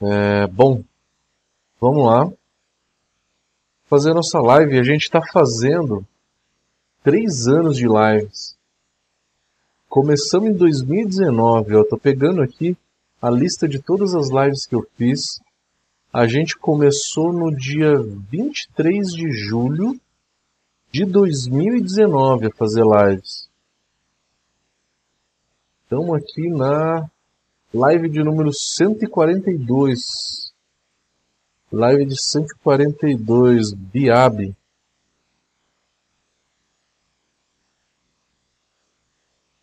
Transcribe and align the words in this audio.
É, 0.00 0.46
bom, 0.48 0.82
vamos 1.80 2.06
lá. 2.06 2.32
Fazer 3.86 4.12
nossa 4.12 4.40
live. 4.40 4.78
A 4.78 4.82
gente 4.82 5.02
está 5.02 5.20
fazendo 5.32 6.06
três 7.02 7.46
anos 7.46 7.76
de 7.76 7.86
lives. 7.86 8.56
Começamos 9.88 10.50
em 10.50 10.54
2019. 10.54 11.74
Eu 11.74 11.82
pegando 11.98 12.42
aqui 12.42 12.76
a 13.22 13.30
lista 13.30 13.68
de 13.68 13.80
todas 13.80 14.14
as 14.14 14.28
lives 14.30 14.66
que 14.66 14.74
eu 14.74 14.86
fiz. 14.96 15.40
A 16.12 16.26
gente 16.26 16.56
começou 16.56 17.32
no 17.32 17.54
dia 17.54 17.96
23 18.30 19.12
de 19.12 19.30
julho 19.32 19.98
de 20.90 21.04
2019 21.04 22.46
a 22.46 22.50
fazer 22.50 22.84
lives. 22.84 23.48
Estamos 25.84 26.16
aqui 26.16 26.48
na 26.48 27.10
live 27.74 28.08
de 28.08 28.22
número 28.22 28.52
142. 28.52 30.52
Live 31.72 32.04
de 32.04 32.16
142, 32.16 33.72
Biab. 33.72 34.54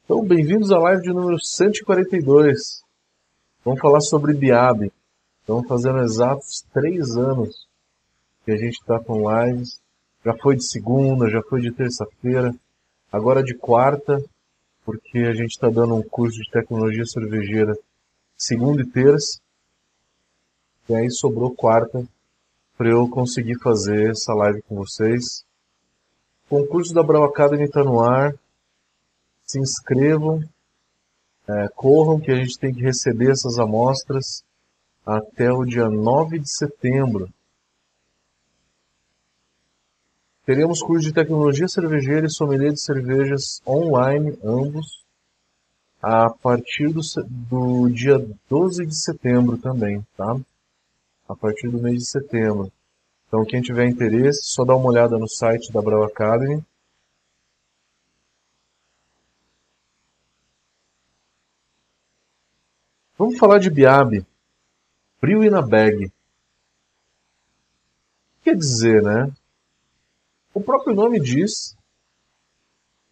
Então, 0.03 0.25
bem-vindos 0.25 0.73
à 0.73 0.77
live 0.77 1.03
de 1.03 1.13
número 1.13 1.39
142. 1.39 2.83
Vamos 3.63 3.79
falar 3.79 4.01
sobre 4.01 4.33
Biab. 4.33 4.91
Estamos 5.39 5.65
fazendo 5.65 5.99
exatos 5.99 6.65
três 6.73 7.15
anos 7.15 7.65
que 8.43 8.51
a 8.51 8.57
gente 8.57 8.73
está 8.73 8.99
com 8.99 9.31
lives. 9.31 9.79
Já 10.25 10.35
foi 10.35 10.57
de 10.57 10.65
segunda, 10.65 11.29
já 11.29 11.41
foi 11.43 11.61
de 11.61 11.71
terça-feira, 11.71 12.53
agora 13.09 13.41
de 13.41 13.53
quarta, 13.53 14.21
porque 14.83 15.19
a 15.19 15.33
gente 15.33 15.51
está 15.51 15.69
dando 15.69 15.95
um 15.95 16.03
curso 16.03 16.37
de 16.37 16.51
tecnologia 16.51 17.05
cervejeira 17.05 17.73
segunda 18.41 18.81
e 18.81 18.85
terça. 18.87 19.39
E 20.89 20.95
aí 20.95 21.11
sobrou 21.11 21.53
quarta 21.53 22.03
para 22.75 22.89
eu 22.89 23.07
conseguir 23.07 23.59
fazer 23.59 24.09
essa 24.09 24.33
live 24.33 24.63
com 24.63 24.75
vocês. 24.75 25.45
O 26.49 26.57
concurso 26.57 26.91
da 26.91 27.03
Brau 27.03 27.23
Academy 27.23 27.65
está 27.65 27.83
no 27.83 27.99
ar. 27.99 28.33
Se 29.45 29.59
inscrevam, 29.59 30.43
é, 31.47 31.67
corram 31.75 32.19
que 32.19 32.31
a 32.31 32.35
gente 32.35 32.57
tem 32.57 32.73
que 32.73 32.81
receber 32.81 33.29
essas 33.29 33.59
amostras 33.59 34.43
até 35.05 35.51
o 35.51 35.63
dia 35.63 35.87
9 35.87 36.39
de 36.39 36.49
setembro. 36.49 37.29
Teremos 40.45 40.81
curso 40.81 41.05
de 41.05 41.13
tecnologia 41.13 41.67
cervejeira 41.67 42.25
e 42.25 42.31
sommelier 42.31 42.73
de 42.73 42.81
cervejas 42.81 43.61
online, 43.67 44.35
ambos, 44.43 45.00
a 46.01 46.29
partir 46.29 46.91
do, 46.91 47.01
do 47.49 47.89
dia 47.89 48.17
12 48.49 48.85
de 48.85 48.95
setembro 48.95 49.57
também, 49.57 50.05
tá? 50.17 50.35
A 51.29 51.35
partir 51.35 51.69
do 51.69 51.77
mês 51.77 51.99
de 51.99 52.09
setembro. 52.09 52.71
Então, 53.27 53.45
quem 53.45 53.61
tiver 53.61 53.87
interesse, 53.87 54.41
só 54.43 54.65
dá 54.65 54.75
uma 54.75 54.89
olhada 54.89 55.17
no 55.17 55.27
site 55.27 55.71
da 55.71 55.81
Brau 55.81 56.03
Academy. 56.03 56.61
Vamos 63.17 63.37
falar 63.37 63.59
de 63.59 63.69
Biab. 63.69 64.25
Frio 65.19 65.43
e 65.43 65.49
na 65.49 65.61
bag. 65.61 66.11
Quer 68.43 68.57
dizer, 68.57 69.03
né? 69.03 69.31
O 70.53 70.59
próprio 70.59 70.95
nome 70.95 71.19
diz 71.19 71.77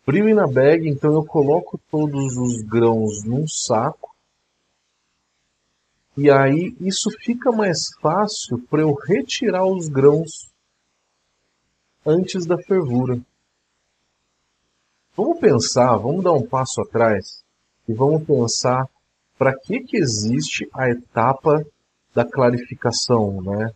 frio 0.10 0.34
na 0.34 0.48
bag, 0.48 0.90
então 0.90 1.14
eu 1.14 1.24
coloco 1.24 1.80
todos 1.92 2.36
os 2.36 2.64
grãos 2.64 3.24
num 3.24 3.48
saco. 3.48 4.10
E 6.18 6.32
aí 6.32 6.76
isso 6.82 7.12
fica 7.12 7.52
mais 7.52 7.94
fácil 8.02 8.58
para 8.68 8.82
eu 8.82 8.92
retirar 8.96 9.68
os 9.68 9.88
grãos 9.88 10.50
antes 12.04 12.48
da 12.48 12.58
fervura. 12.58 13.22
Vamos 15.16 15.40
pensar, 15.40 15.96
vamos 15.98 16.24
dar 16.24 16.34
um 16.34 16.48
passo 16.48 16.82
atrás 16.82 17.44
e 17.88 17.94
vamos 17.94 18.24
pensar 18.26 18.90
para 19.38 19.56
que, 19.56 19.80
que 19.82 19.98
existe 19.98 20.68
a 20.74 20.90
etapa 20.90 21.64
da 22.16 22.26
clarificação, 22.26 23.44
né? 23.44 23.72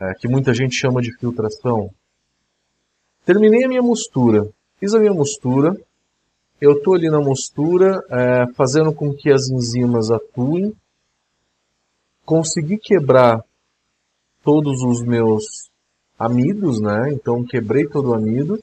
É, 0.00 0.12
que 0.14 0.26
muita 0.26 0.52
gente 0.52 0.74
chama 0.74 1.00
de 1.00 1.16
filtração. 1.16 1.88
Terminei 3.24 3.62
a 3.62 3.68
minha 3.68 3.82
mostura. 3.82 4.52
Fiz 4.78 4.94
a 4.94 4.98
minha 5.00 5.12
mostura. 5.12 5.76
Eu 6.60 6.78
estou 6.78 6.94
ali 6.94 7.10
na 7.10 7.20
mostura, 7.20 8.04
é, 8.10 8.46
fazendo 8.54 8.92
com 8.92 9.12
que 9.12 9.30
as 9.30 9.48
enzimas 9.48 10.10
atuem. 10.10 10.74
Consegui 12.24 12.78
quebrar 12.78 13.44
todos 14.42 14.82
os 14.82 15.02
meus 15.02 15.70
amidos, 16.18 16.80
né? 16.80 17.12
Então 17.12 17.44
quebrei 17.44 17.86
todo 17.86 18.10
o 18.10 18.14
amido. 18.14 18.62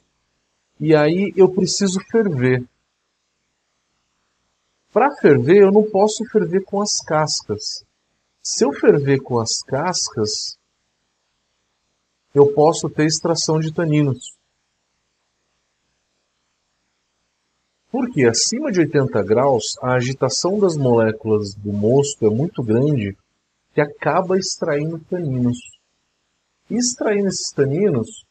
E 0.80 0.96
aí 0.96 1.34
eu 1.36 1.50
preciso 1.50 2.00
ferver. 2.12 2.66
Para 4.92 5.16
ferver, 5.18 5.64
eu 5.64 5.72
não 5.72 5.84
posso 5.84 6.24
ferver 6.26 6.64
com 6.64 6.82
as 6.82 7.02
cascas. 7.02 7.86
Se 8.42 8.64
eu 8.64 8.72
ferver 8.72 9.20
com 9.20 9.40
as 9.40 9.62
cascas, 9.62 10.58
eu 12.34 12.54
posso 12.54 12.90
ter 12.90 13.06
extração 13.06 13.60
de 13.60 13.74
taninos. 13.74 14.35
Porque 17.96 18.26
acima 18.26 18.74
de 18.74 18.82
80 18.82 19.24
graus, 19.24 19.78
a 19.82 19.94
agitação 19.94 20.60
das 20.60 20.76
moléculas 20.76 21.54
do 21.56 21.72
mosto 21.72 22.28
é 22.28 22.30
muito 22.30 22.62
grande 22.62 23.16
que 23.74 23.80
acaba 23.80 24.38
extraindo 24.38 25.00
taninos. 25.10 25.58
E 26.70 26.76
extraindo 26.76 27.30
esses 27.30 27.54
taninos, 27.54 28.26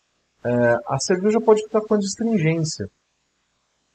é, 0.45 0.51
a 0.87 0.99
cerveja 0.99 1.41
pode 1.41 1.63
ficar 1.63 1.81
com 1.81 1.95
astringência. 1.95 2.91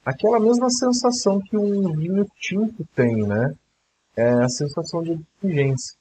Aquela 0.03 0.40
mesma 0.40 0.72
sensação 0.72 1.40
que 1.40 1.56
um 1.56 1.96
vinho 1.96 2.25
tinto 2.40 2.84
tem, 2.96 3.18
né? 3.18 3.53
É 4.18 4.28
a 4.28 4.50
sensação 4.50 5.03
de 5.03 5.12
astringência. 5.12 5.96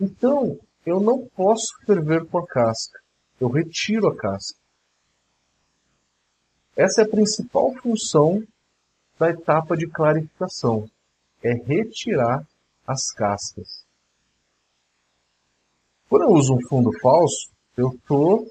Então, 0.00 0.58
eu 0.86 1.00
não 1.00 1.28
posso 1.36 1.66
ferver 1.84 2.24
com 2.28 2.38
a 2.38 2.46
casca. 2.46 2.98
Eu 3.38 3.50
retiro 3.50 4.08
a 4.08 4.16
casca. 4.16 4.58
Essa 6.78 7.02
é 7.02 7.04
a 7.04 7.08
principal 7.08 7.74
função 7.82 8.40
da 9.18 9.30
etapa 9.30 9.76
de 9.76 9.88
clarificação, 9.88 10.88
é 11.42 11.52
retirar 11.52 12.46
as 12.86 13.10
cascas. 13.10 13.84
Quando 16.08 16.22
eu 16.22 16.30
uso 16.30 16.54
um 16.54 16.68
fundo 16.68 16.96
falso, 17.00 17.50
eu 17.76 17.88
estou 17.88 18.46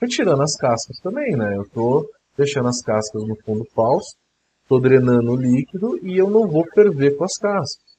retirando 0.00 0.44
as 0.44 0.54
cascas 0.54 0.96
também, 1.00 1.36
né? 1.36 1.56
Eu 1.56 1.62
estou 1.62 2.08
deixando 2.36 2.68
as 2.68 2.80
cascas 2.80 3.26
no 3.26 3.34
fundo 3.42 3.64
falso, 3.74 4.16
estou 4.62 4.80
drenando 4.80 5.32
o 5.32 5.36
líquido 5.36 5.98
e 6.06 6.16
eu 6.16 6.30
não 6.30 6.46
vou 6.46 6.64
ferver 6.72 7.16
com 7.16 7.24
as 7.24 7.36
cascas. 7.36 7.98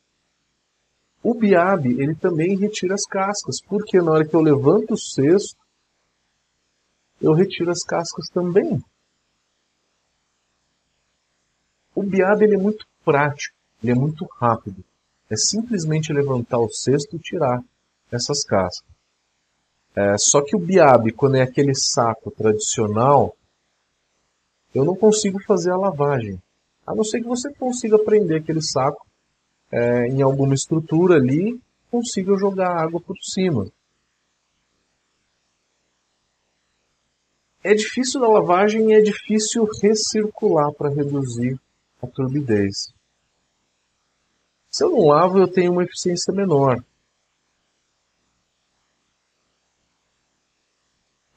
O 1.22 1.34
biab, 1.34 1.90
ele 1.90 2.16
também 2.16 2.56
retira 2.56 2.96
as 2.96 3.06
cascas, 3.06 3.62
porque 3.68 4.02
na 4.02 4.14
hora 4.14 4.26
que 4.26 4.34
eu 4.34 4.42
levanto 4.42 4.94
o 4.94 4.98
cesto, 4.98 5.60
eu 7.22 7.34
retiro 7.34 7.70
as 7.70 7.84
cascas 7.84 8.30
também. 8.30 8.82
O 12.02 12.04
biab 12.04 12.44
ele 12.44 12.56
é 12.56 12.58
muito 12.58 12.84
prático, 13.06 13.56
ele 13.84 13.92
é 13.92 13.96
muito 13.96 14.28
rápido. 14.40 14.84
É 15.30 15.36
simplesmente 15.36 16.12
levantar 16.12 16.58
o 16.58 16.68
cesto 16.68 17.16
e 17.16 17.20
tirar 17.20 17.64
essas 18.12 18.44
cascas. 18.44 18.84
É, 19.96 20.18
só 20.18 20.42
que 20.42 20.56
o 20.56 20.60
biab, 20.60 21.12
quando 21.12 21.36
é 21.36 21.44
aquele 21.44 21.76
saco 21.76 22.32
tradicional, 22.32 23.36
eu 24.74 24.84
não 24.84 24.96
consigo 24.96 25.40
fazer 25.44 25.70
a 25.70 25.78
lavagem. 25.78 26.42
A 26.88 26.96
não 26.96 27.04
ser 27.04 27.22
que 27.22 27.28
você 27.28 27.54
consiga 27.54 28.00
prender 28.00 28.42
aquele 28.42 28.64
saco 28.64 29.06
é, 29.72 30.08
em 30.08 30.24
alguma 30.24 30.56
estrutura 30.56 31.18
ali, 31.18 31.62
consiga 31.92 32.36
jogar 32.36 32.82
água 32.82 33.00
por 33.00 33.16
cima. 33.22 33.68
É 37.64 37.76
difícil 37.76 38.20
da 38.20 38.28
lavagem 38.28 38.90
e 38.90 38.94
é 38.96 39.02
difícil 39.02 39.70
recircular 39.84 40.74
para 40.74 40.90
reduzir 40.90 41.60
a 42.02 42.08
turbidez. 42.08 42.94
Se 44.70 44.84
eu 44.84 44.90
não 44.90 45.08
lavo, 45.08 45.38
eu 45.38 45.48
tenho 45.48 45.74
uma 45.74 45.84
eficiência 45.84 46.34
menor. 46.34 46.82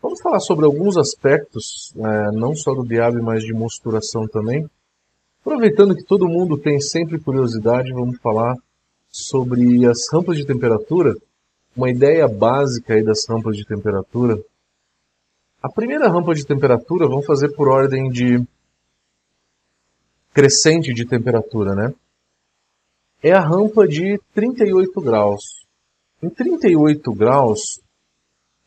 Vamos 0.01 0.21
falar 0.21 0.41
sobre 0.41 0.65
alguns 0.65 0.97
aspectos, 0.97 1.93
é, 1.97 2.31
não 2.31 2.55
só 2.55 2.75
do 2.75 2.87
diabo, 2.87 3.23
mas 3.23 3.43
de 3.43 3.53
mosturação 3.53 4.29
também. 4.29 4.69
Aproveitando 5.41 5.97
que 5.97 6.05
todo 6.05 6.29
mundo 6.29 6.57
tem 6.57 6.81
sempre 6.81 7.19
curiosidade, 7.19 7.93
vamos 7.93 8.19
falar 8.19 8.57
sobre 9.11 9.85
as 9.87 10.09
rampas 10.13 10.37
de 10.37 10.47
temperatura. 10.47 11.15
Uma 11.77 11.91
ideia 11.91 12.29
básica 12.29 12.95
aí 12.95 13.03
das 13.03 13.27
rampas 13.29 13.57
de 13.57 13.65
temperatura. 13.65 14.39
A 15.63 15.69
primeira 15.69 16.09
rampa 16.09 16.35
de 16.35 16.47
temperatura, 16.47 17.09
vamos 17.09 17.27
fazer 17.27 17.49
por 17.57 17.69
ordem 17.69 18.11
de 18.11 18.45
crescente 20.35 20.93
de 20.93 21.07
temperatura, 21.07 21.75
né? 21.75 21.95
é 23.25 23.33
a 23.33 23.41
rampa 23.41 23.89
de 23.89 24.21
38 24.35 25.01
graus. 25.01 25.65
Em 26.23 26.29
38 26.29 27.11
graus 27.15 27.81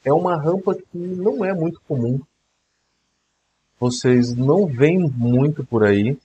é 0.03 0.11
uma 0.11 0.35
rampa 0.35 0.73
que 0.73 0.97
não 0.97 1.45
é 1.45 1.53
muito 1.53 1.79
comum. 1.87 2.19
Vocês 3.79 4.33
não 4.33 4.65
veem 4.65 4.97
muito 4.97 5.63
por 5.63 5.83
aí. 5.83 6.17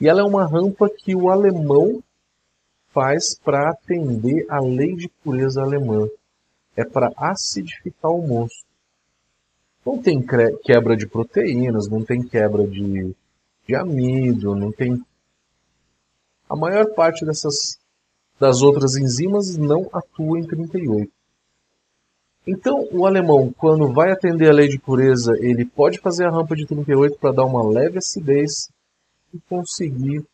E 0.00 0.08
ela 0.08 0.20
é 0.20 0.24
uma 0.24 0.46
rampa 0.46 0.88
que 0.88 1.16
o 1.16 1.28
alemão 1.28 2.00
faz 2.94 3.36
para 3.36 3.70
atender 3.70 4.46
a 4.48 4.60
lei 4.60 4.94
de 4.94 5.08
pureza 5.24 5.60
alemã. 5.60 6.08
É 6.76 6.84
para 6.84 7.10
acidificar 7.16 8.12
o 8.12 8.24
moço. 8.24 8.64
Não 9.84 10.00
tem 10.00 10.24
quebra 10.62 10.96
de 10.96 11.08
proteínas, 11.08 11.88
não 11.88 12.04
tem 12.04 12.22
quebra 12.22 12.64
de, 12.68 13.16
de 13.66 13.74
amido, 13.76 14.54
não 14.54 14.72
tem. 14.72 15.00
A 16.48 16.56
maior 16.56 16.86
parte 16.94 17.24
dessas 17.24 17.78
das 18.40 18.62
outras 18.62 18.96
enzimas 18.96 19.56
não 19.56 19.88
atua 19.92 20.38
em 20.38 20.46
38. 20.46 21.12
Então, 22.46 22.88
o 22.90 23.04
alemão, 23.04 23.52
quando 23.52 23.92
vai 23.92 24.10
atender 24.10 24.48
a 24.48 24.52
lei 24.52 24.66
de 24.66 24.78
pureza, 24.78 25.34
ele 25.38 25.66
pode 25.66 26.00
fazer 26.00 26.24
a 26.26 26.30
rampa 26.30 26.56
de 26.56 26.66
38 26.66 27.18
para 27.18 27.32
dar 27.34 27.44
uma 27.44 27.62
leve 27.62 27.98
acidez 27.98 28.68
e 29.32 29.38
conseguir 29.40 30.24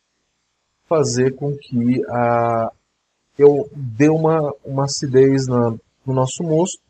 fazer 0.87 1.35
com 1.35 1.55
que 1.57 2.01
a, 2.09 2.71
eu 3.37 3.69
dê 3.75 4.07
uma, 4.07 4.53
uma 4.63 4.85
acidez 4.85 5.45
na, 5.47 5.71
no 6.05 6.13
nosso 6.13 6.43
mosto 6.43 6.81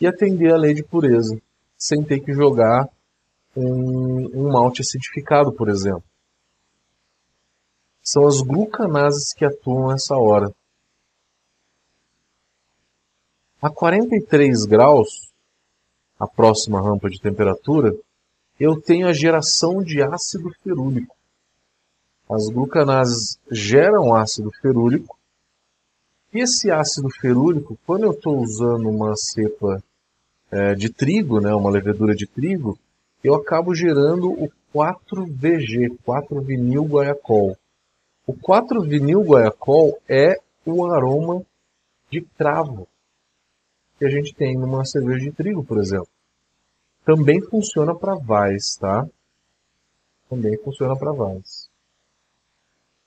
e 0.00 0.06
atender 0.06 0.52
a 0.52 0.56
lei 0.56 0.74
de 0.74 0.82
pureza, 0.82 1.40
sem 1.78 2.02
ter 2.02 2.18
que 2.18 2.32
jogar 2.32 2.88
um, 3.56 4.30
um 4.34 4.52
malte 4.52 4.82
acidificado, 4.82 5.52
por 5.52 5.68
exemplo. 5.68 6.04
São 8.02 8.26
as 8.26 8.40
glucanases 8.40 9.32
que 9.32 9.44
atuam 9.44 9.88
nessa 9.88 10.16
hora. 10.16 10.52
A 13.62 13.68
43 13.68 14.64
graus, 14.64 15.30
a 16.18 16.26
próxima 16.26 16.80
rampa 16.80 17.10
de 17.10 17.20
temperatura, 17.20 17.94
eu 18.58 18.80
tenho 18.80 19.06
a 19.06 19.12
geração 19.12 19.82
de 19.82 20.02
ácido 20.02 20.50
ferúlico. 20.62 21.14
As 22.28 22.48
glucanases 22.48 23.38
geram 23.50 24.14
ácido 24.14 24.50
ferúlico. 24.62 25.18
E 26.32 26.40
esse 26.40 26.70
ácido 26.70 27.10
ferúlico, 27.10 27.78
quando 27.84 28.04
eu 28.04 28.12
estou 28.12 28.38
usando 28.40 28.88
uma 28.88 29.16
cepa 29.16 29.82
é, 30.50 30.74
de 30.74 30.88
trigo, 30.90 31.40
né, 31.40 31.54
uma 31.54 31.70
levedura 31.70 32.14
de 32.14 32.26
trigo, 32.26 32.78
eu 33.22 33.34
acabo 33.34 33.74
gerando 33.74 34.30
o 34.30 34.50
4-VG, 34.74 35.98
4-vinil 36.06 36.84
guaiacol. 36.84 37.56
O 38.26 38.32
4-vinil 38.32 39.22
guaiacol 39.22 39.98
é 40.08 40.36
o 40.64 40.86
aroma 40.86 41.42
de 42.10 42.22
cravo 42.22 42.86
que 43.98 44.06
a 44.06 44.08
gente 44.08 44.34
tem 44.34 44.56
numa 44.56 44.84
cerveja 44.84 45.26
de 45.26 45.32
trigo, 45.32 45.62
por 45.62 45.78
exemplo. 45.78 46.08
Também 47.04 47.40
funciona 47.42 47.94
para 47.94 48.14
vais, 48.14 48.76
tá? 48.76 49.06
Também 50.28 50.56
funciona 50.58 50.96
para 50.96 51.12
vais. 51.12 51.68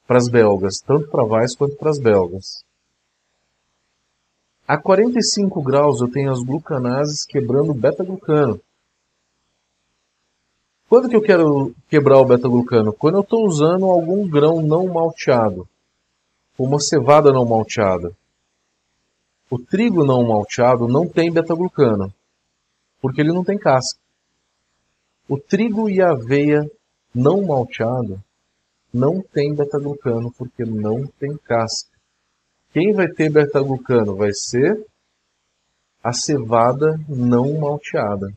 Para 0.05 0.17
as 0.17 0.27
belgas, 0.27 0.81
tanto 0.85 1.09
para 1.09 1.23
vais 1.23 1.55
quanto 1.55 1.75
para 1.77 1.89
as 1.89 1.97
belgas. 1.97 2.63
A 4.67 4.77
45 4.77 5.61
graus 5.63 5.99
eu 5.99 6.11
tenho 6.11 6.31
as 6.31 6.43
glucanases 6.43 7.25
quebrando 7.25 7.73
beta-glucano. 7.73 8.61
Quando 10.93 11.09
que 11.09 11.15
eu 11.15 11.23
quero 11.23 11.73
quebrar 11.89 12.19
o 12.19 12.25
beta-glucano? 12.25 12.93
Quando 12.93 13.15
eu 13.15 13.21
estou 13.21 13.47
usando 13.47 13.85
algum 13.85 14.29
grão 14.29 14.61
não 14.61 14.85
malteado, 14.85 15.67
uma 16.55 16.79
cevada 16.79 17.31
não 17.31 17.43
malteada. 17.43 18.15
O 19.49 19.57
trigo 19.57 20.05
não 20.05 20.23
malteado 20.23 20.87
não 20.87 21.09
tem 21.09 21.33
beta-glucano, 21.33 22.13
porque 23.01 23.21
ele 23.21 23.33
não 23.33 23.43
tem 23.43 23.57
casca. 23.57 23.99
O 25.27 25.35
trigo 25.35 25.89
e 25.89 25.99
a 25.99 26.11
aveia 26.11 26.69
não 27.11 27.41
malteado 27.43 28.23
não 28.93 29.19
tem 29.19 29.51
beta-glucano, 29.51 30.31
porque 30.37 30.63
não 30.63 31.07
tem 31.19 31.35
casca. 31.37 31.89
Quem 32.71 32.93
vai 32.93 33.07
ter 33.07 33.31
beta-glucano 33.31 34.15
vai 34.15 34.31
ser 34.31 34.85
a 36.03 36.13
cevada 36.13 36.99
não 37.09 37.51
malteada. 37.57 38.31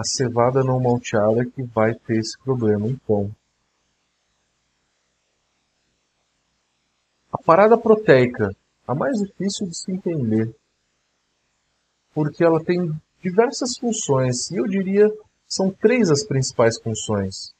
A 0.00 0.02
cevada 0.02 0.64
não 0.64 0.80
malteada 0.80 1.44
que 1.44 1.62
vai 1.62 1.94
ter 1.94 2.20
esse 2.20 2.38
problema, 2.42 2.88
então. 2.88 3.30
A 7.30 7.36
parada 7.36 7.76
proteica, 7.76 8.56
a 8.88 8.94
mais 8.94 9.18
difícil 9.18 9.66
de 9.66 9.76
se 9.76 9.92
entender, 9.92 10.56
porque 12.14 12.42
ela 12.42 12.64
tem 12.64 12.90
diversas 13.22 13.76
funções, 13.76 14.50
e 14.50 14.56
eu 14.56 14.66
diria 14.66 15.12
são 15.46 15.70
três 15.70 16.10
as 16.10 16.24
principais 16.24 16.80
funções. 16.80 17.52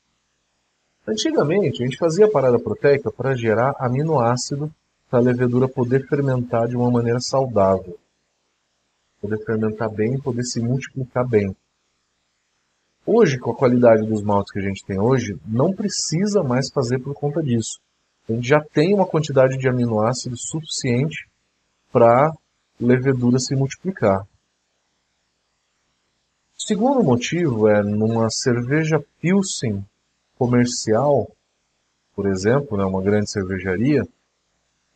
Antigamente, 1.06 1.82
a 1.82 1.86
gente 1.86 1.98
fazia 1.98 2.25
a 2.25 2.31
parada 2.31 2.58
proteica 2.58 3.12
para 3.12 3.36
gerar 3.36 3.75
aminoácido 3.78 4.75
para 5.10 5.19
a 5.19 5.22
levedura 5.22 5.69
poder 5.69 6.08
fermentar 6.08 6.66
de 6.69 6.75
uma 6.75 6.90
maneira 6.90 7.20
saudável. 7.20 7.98
Poder 9.20 9.44
fermentar 9.44 9.90
bem, 9.90 10.19
poder 10.19 10.44
se 10.44 10.58
multiplicar 10.58 11.28
bem. 11.28 11.54
Hoje, 13.12 13.38
com 13.38 13.50
a 13.50 13.56
qualidade 13.56 14.06
dos 14.06 14.22
maltes 14.22 14.52
que 14.52 14.58
a 14.58 14.62
gente 14.62 14.84
tem 14.84 15.00
hoje, 15.00 15.36
não 15.46 15.72
precisa 15.72 16.42
mais 16.42 16.70
fazer 16.70 16.98
por 17.00 17.14
conta 17.14 17.42
disso 17.42 17.80
a 18.32 18.36
gente 18.36 18.48
já 18.48 18.60
tem 18.60 18.94
uma 18.94 19.06
quantidade 19.06 19.58
de 19.58 19.68
aminoácidos 19.68 20.42
suficiente 20.48 21.28
para 21.92 22.32
levedura 22.78 23.38
se 23.38 23.54
multiplicar. 23.56 24.22
O 26.56 26.62
segundo 26.62 27.02
motivo 27.02 27.68
é 27.68 27.82
numa 27.82 28.30
cerveja 28.30 29.02
Pilsen 29.20 29.84
comercial, 30.38 31.28
por 32.14 32.26
exemplo, 32.26 32.76
né, 32.76 32.84
uma 32.84 33.02
grande 33.02 33.30
cervejaria, 33.30 34.06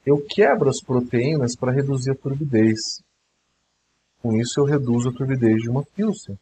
eu 0.07 0.25
quebro 0.25 0.69
as 0.69 0.81
proteínas 0.81 1.57
para 1.57 1.73
reduzir 1.73 2.13
a 2.13 2.15
turbidez. 2.15 3.03
Com 4.23 4.35
isso 4.37 4.61
eu 4.61 4.65
reduzo 4.65 5.09
a 5.09 5.13
turbidez 5.13 5.63
de 5.63 5.69
uma 5.69 5.83
Pilsen. 5.83 6.39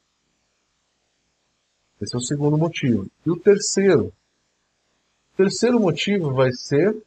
Esse 2.03 2.17
é 2.17 2.19
o 2.19 2.21
segundo 2.21 2.59
motivo. 2.59 3.07
E 3.25 3.31
o 3.31 3.39
terceiro, 3.39 4.13
terceiro 5.37 5.79
motivo 5.79 6.35
vai 6.35 6.51
ser 6.53 7.01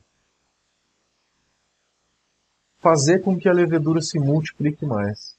fazer 2.80 3.20
com 3.20 3.38
que 3.38 3.50
a 3.50 3.54
levedura 3.54 4.02
se 4.02 4.18
multiplique 4.18 4.86
mais. 4.86 5.36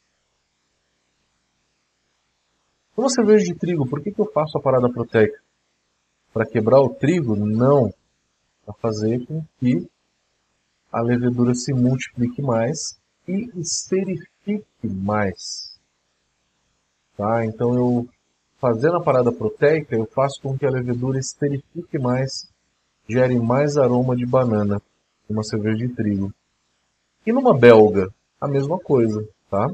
Uma 2.95 3.09
cerveja 3.09 3.47
de 3.47 3.55
trigo, 3.55 3.89
por 3.89 4.03
que, 4.03 4.13
que 4.13 4.21
eu 4.21 4.31
faço 4.31 4.59
a 4.59 4.61
parada 4.61 4.91
proteica? 4.93 5.41
Para 6.35 6.47
quebrar 6.47 6.81
o 6.81 6.91
trigo? 6.91 7.35
Não. 7.35 7.95
Para 8.65 8.75
fazer 8.75 9.25
com 9.27 9.43
que 9.59 9.89
a 10.93 11.01
levedura 11.01 11.55
se 11.55 11.73
multiplique 11.73 12.43
mais 12.43 12.99
e 13.27 13.51
esterifique 13.59 14.67
mais. 14.83 15.79
Tá? 17.17 17.45
Então 17.45 17.75
eu 17.75 18.09
fazendo 18.61 18.97
a 18.97 19.03
parada 19.03 19.33
proteica, 19.33 19.95
eu 19.95 20.07
faço 20.07 20.41
com 20.43 20.57
que 20.57 20.67
a 20.67 20.71
levedura 20.71 21.19
esterifique 21.19 21.99
mais 21.99 22.49
gere 23.09 23.39
mais 23.39 23.77
aroma 23.77 24.17
de 24.17 24.27
banana 24.27 24.83
uma 25.29 25.43
cerveja 25.43 25.87
de 25.87 25.89
trigo. 25.89 26.33
E 27.25 27.33
numa 27.33 27.57
belga, 27.57 28.09
a 28.41 28.47
mesma 28.47 28.79
coisa, 28.79 29.27
tá? 29.51 29.69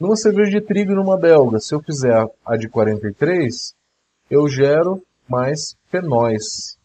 Numa 0.00 0.16
cerveja 0.16 0.52
de 0.52 0.60
trigo 0.60 0.92
e 0.92 0.94
numa 0.94 1.16
belga, 1.16 1.58
se 1.58 1.74
eu 1.74 1.82
fizer 1.82 2.14
a 2.44 2.56
de 2.56 2.68
43, 2.68 3.74
eu 4.30 4.48
gero 4.48 5.02
mais 5.28 5.76
fenóis. 5.90 6.78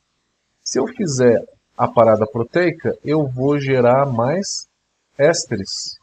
Se 0.63 0.79
eu 0.79 0.87
fizer 0.87 1.45
a 1.77 1.87
parada 1.87 2.25
proteica, 2.25 2.97
eu 3.03 3.27
vou 3.27 3.59
gerar 3.59 4.05
mais 4.05 4.67
ésteres. 5.17 5.97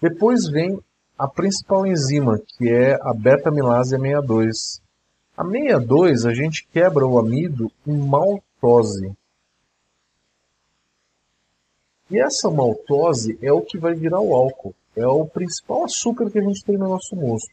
Depois 0.00 0.48
vem 0.48 0.80
a 1.18 1.26
principal 1.26 1.84
enzima, 1.84 2.38
que 2.38 2.68
é 2.68 2.94
a 3.02 3.12
beta-amilase 3.12 3.90
62. 3.90 4.80
A 5.36 5.44
62 5.44 6.24
a 6.24 6.32
gente 6.32 6.66
quebra 6.68 7.04
o 7.04 7.18
amido 7.18 7.70
em 7.84 7.96
maltose. 7.96 9.16
E 12.08 12.20
essa 12.20 12.48
maltose 12.48 13.36
é 13.42 13.52
o 13.52 13.62
que 13.62 13.76
vai 13.76 13.94
virar 13.94 14.20
o 14.20 14.32
álcool. 14.32 14.74
É 14.96 15.06
o 15.06 15.26
principal 15.26 15.84
açúcar 15.84 16.30
que 16.30 16.38
a 16.38 16.42
gente 16.42 16.64
tem 16.64 16.78
no 16.78 16.88
nosso 16.88 17.16
moço. 17.16 17.48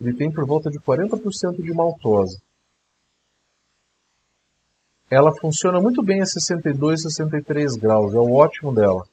Ele 0.00 0.14
tem 0.14 0.30
por 0.30 0.46
volta 0.46 0.70
de 0.70 0.78
40% 0.78 1.62
de 1.62 1.74
maltose. 1.74 2.40
Ela 5.10 5.32
funciona 5.36 5.80
muito 5.80 6.02
bem 6.02 6.22
a 6.22 6.26
62, 6.26 7.02
63 7.02 7.76
graus, 7.76 8.14
é 8.14 8.18
o 8.18 8.32
ótimo 8.32 8.74
dela. 8.74 9.06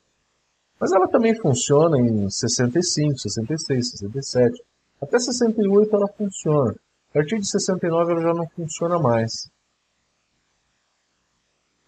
Mas 0.80 0.94
ela 0.94 1.08
também 1.10 1.36
funciona 1.36 2.00
em 2.00 2.30
65, 2.30 3.18
66, 3.18 3.92
67. 3.92 4.64
Até 5.02 5.20
68 5.20 5.96
ela 5.96 6.08
funciona. 6.08 6.76
A 7.10 7.14
partir 7.14 7.40
de 7.40 7.50
69 7.50 8.12
ela 8.12 8.22
já 8.22 8.34
não 8.34 8.48
funciona 8.48 8.98
mais. 8.98 9.50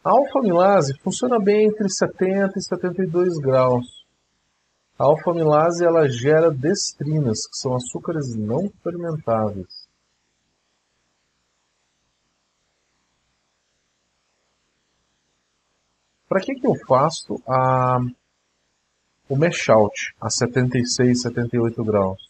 A 0.04 0.10
alfa-amilase 0.10 0.98
funciona 1.00 1.40
bem 1.40 1.68
entre 1.68 1.88
70 1.88 2.58
e 2.58 2.62
72 2.62 3.38
graus. 3.38 4.04
A 4.98 5.04
alfa-amilase 5.04 5.86
ela 5.86 6.10
gera 6.10 6.52
destrinas, 6.52 7.48
que 7.48 7.56
são 7.56 7.76
açúcares 7.76 8.36
não 8.36 8.70
fermentáveis. 8.84 9.88
Para 16.28 16.42
que, 16.42 16.56
que 16.56 16.66
eu 16.66 16.76
faço 16.88 17.42
a, 17.48 18.00
o 19.32 19.38
mesh 19.38 19.70
out 19.70 20.14
a 20.20 20.30
76, 20.30 21.22
78 21.22 21.82
graus? 21.86 22.30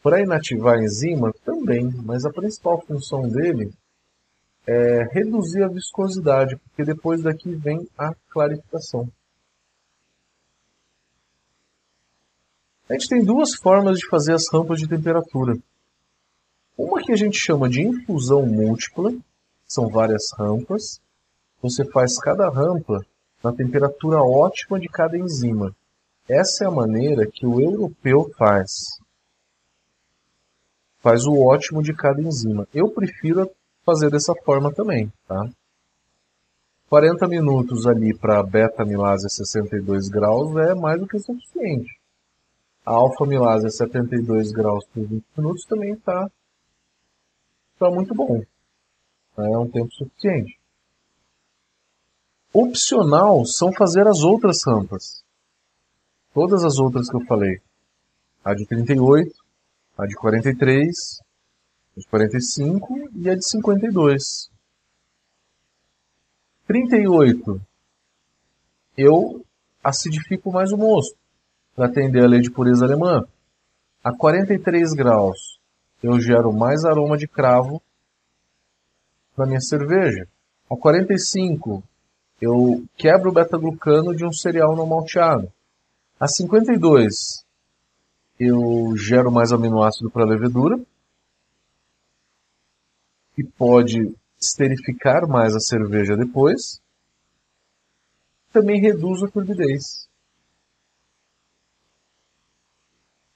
Para 0.00 0.22
inativar 0.22 0.78
a 0.78 0.84
enzima, 0.84 1.32
também, 1.44 1.90
mas 2.04 2.24
a 2.24 2.30
principal 2.30 2.80
função 2.82 3.28
dele 3.28 3.72
é, 4.64 5.02
reduzir 5.10 5.64
a 5.64 5.68
viscosidade, 5.68 6.56
porque 6.56 6.84
depois 6.84 7.20
daqui 7.20 7.52
vem 7.52 7.84
a 7.98 8.14
clarificação. 8.30 9.10
A 12.88 12.92
gente 12.92 13.08
tem 13.08 13.24
duas 13.24 13.56
formas 13.56 13.98
de 13.98 14.08
fazer 14.08 14.34
as 14.34 14.44
rampas 14.52 14.78
de 14.78 14.86
temperatura. 14.86 15.58
Uma 16.78 17.02
que 17.02 17.10
a 17.10 17.16
gente 17.16 17.36
chama 17.36 17.68
de 17.68 17.82
infusão 17.82 18.46
múltipla, 18.46 19.12
são 19.66 19.88
várias 19.88 20.30
rampas. 20.38 21.00
Você 21.60 21.84
faz 21.90 22.16
cada 22.20 22.48
rampa 22.48 23.04
na 23.42 23.52
temperatura 23.52 24.22
ótima 24.22 24.78
de 24.78 24.88
cada 24.88 25.16
enzima. 25.16 25.74
Essa 26.28 26.64
é 26.64 26.66
a 26.66 26.70
maneira 26.70 27.26
que 27.26 27.46
o 27.46 27.60
europeu 27.60 28.30
faz. 28.36 29.00
Faz 30.98 31.24
o 31.24 31.40
ótimo 31.40 31.82
de 31.82 31.94
cada 31.94 32.20
enzima. 32.20 32.66
Eu 32.74 32.90
prefiro 32.90 33.48
fazer 33.84 34.10
dessa 34.10 34.34
forma 34.44 34.72
também, 34.72 35.12
tá? 35.28 35.48
40 36.88 37.26
minutos 37.28 37.86
ali 37.86 38.16
para 38.16 38.40
a 38.40 39.18
62 39.28 40.08
graus 40.08 40.56
é 40.56 40.74
mais 40.74 41.00
do 41.00 41.06
que 41.06 41.18
suficiente. 41.18 41.98
A 42.84 42.92
alfa-amilase 42.92 43.66
a 43.66 43.70
72 43.70 44.52
graus 44.52 44.84
por 44.86 45.04
20 45.04 45.24
minutos 45.36 45.64
também 45.64 45.92
está 45.92 46.30
tá 47.78 47.90
muito 47.90 48.14
bom. 48.14 48.42
É 49.36 49.58
um 49.58 49.68
tempo 49.68 49.92
suficiente. 49.92 50.55
Opcional 52.58 53.44
são 53.44 53.70
fazer 53.70 54.06
as 54.08 54.22
outras 54.22 54.64
rampas. 54.66 55.22
Todas 56.32 56.64
as 56.64 56.78
outras 56.78 57.06
que 57.06 57.14
eu 57.14 57.20
falei. 57.26 57.60
A 58.42 58.54
de 58.54 58.64
38, 58.64 59.30
a 59.98 60.06
de 60.06 60.14
43, 60.14 61.20
de 61.94 62.06
45 62.06 63.10
e 63.14 63.28
a 63.28 63.34
de 63.34 63.46
52. 63.46 64.50
38. 66.66 67.60
Eu 68.96 69.44
acidifico 69.84 70.50
mais 70.50 70.72
o 70.72 70.78
mosto 70.78 71.14
para 71.74 71.88
atender 71.88 72.24
a 72.24 72.26
lei 72.26 72.40
de 72.40 72.50
pureza 72.50 72.86
alemã. 72.86 73.28
A 74.02 74.16
43 74.16 74.94
graus 74.94 75.60
eu 76.02 76.18
gero 76.18 76.50
mais 76.54 76.86
aroma 76.86 77.18
de 77.18 77.28
cravo 77.28 77.82
na 79.36 79.44
minha 79.44 79.60
cerveja. 79.60 80.26
A 80.70 80.74
45 80.74 81.84
eu 82.40 82.84
quebro 82.96 83.30
o 83.30 83.32
beta-glucano 83.32 84.14
de 84.14 84.24
um 84.24 84.32
cereal 84.32 84.76
não 84.76 84.86
malteado. 84.86 85.52
A 86.18 86.26
52 86.26 87.44
eu 88.38 88.94
gero 88.96 89.30
mais 89.30 89.52
aminoácido 89.52 90.10
para 90.10 90.22
a 90.22 90.28
levedura 90.28 90.78
que 93.34 93.44
pode 93.44 94.14
esterificar 94.40 95.28
mais 95.28 95.54
a 95.54 95.60
cerveja 95.60 96.16
depois, 96.16 96.80
também 98.50 98.80
reduz 98.80 99.22
a 99.22 99.28
turbidez. 99.28 100.08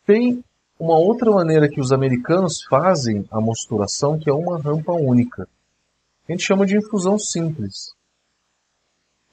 Tem 0.07 0.43
uma 0.79 0.99
outra 0.99 1.31
maneira 1.31 1.69
que 1.69 1.81
os 1.81 1.93
americanos 1.93 2.65
fazem 2.65 3.27
a 3.31 3.39
mosturação, 3.41 4.19
que 4.19 4.31
é 4.31 4.33
uma 4.33 4.59
rampa 4.59 4.93
única. 4.93 5.47
A 6.27 6.33
gente 6.33 6.43
chama 6.43 6.65
de 6.65 6.79
infusão 6.79 7.19
simples. 7.19 7.95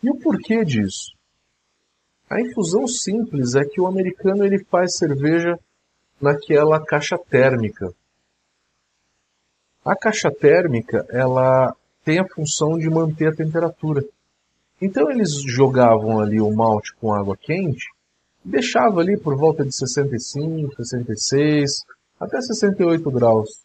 E 0.02 0.10
o 0.10 0.16
porquê 0.20 0.64
disso? 0.64 1.14
A 2.30 2.42
infusão 2.42 2.88
simples 2.88 3.56
é 3.56 3.64
que 3.64 3.80
o 3.80 3.88
americano 3.88 4.46
ele 4.46 4.64
faz 4.66 4.98
cerveja 4.98 5.58
naquela 6.22 6.84
caixa 6.84 7.18
térmica, 7.18 7.94
a 9.88 9.96
caixa 9.96 10.30
térmica, 10.30 11.06
ela 11.10 11.74
tem 12.04 12.20
a 12.20 12.28
função 12.28 12.78
de 12.78 12.90
manter 12.90 13.30
a 13.30 13.36
temperatura. 13.36 14.04
Então 14.82 15.10
eles 15.10 15.42
jogavam 15.44 16.20
ali 16.20 16.42
o 16.42 16.52
malte 16.52 16.94
com 16.96 17.14
água 17.14 17.38
quente, 17.38 17.86
deixava 18.44 19.00
ali 19.00 19.18
por 19.18 19.38
volta 19.38 19.64
de 19.64 19.74
65, 19.74 20.76
66, 20.76 21.86
até 22.20 22.42
68 22.42 23.10
graus. 23.10 23.62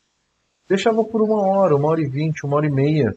Deixava 0.69 1.03
por 1.03 1.23
uma 1.23 1.45
hora, 1.45 1.75
uma 1.75 1.89
hora 1.89 2.01
e 2.01 2.07
vinte, 2.07 2.47
uma 2.47 2.59
hora 2.59 2.67
e 2.67 2.71
meia. 2.71 3.17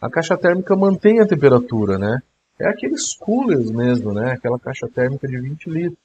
A 0.00 0.08
caixa 0.08 0.36
térmica 0.36 0.74
mantém 0.74 1.20
a 1.20 1.26
temperatura, 1.26 1.98
né? 1.98 2.22
É 2.58 2.68
aqueles 2.68 3.14
coolers 3.14 3.70
mesmo, 3.70 4.12
né? 4.12 4.32
Aquela 4.32 4.58
caixa 4.58 4.88
térmica 4.88 5.28
de 5.28 5.38
20 5.38 5.68
litros. 5.68 5.98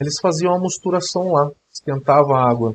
Eles 0.00 0.18
faziam 0.20 0.54
a 0.54 0.58
mosturação 0.58 1.32
lá, 1.32 1.50
esquentavam 1.70 2.34
a 2.34 2.50
água 2.50 2.74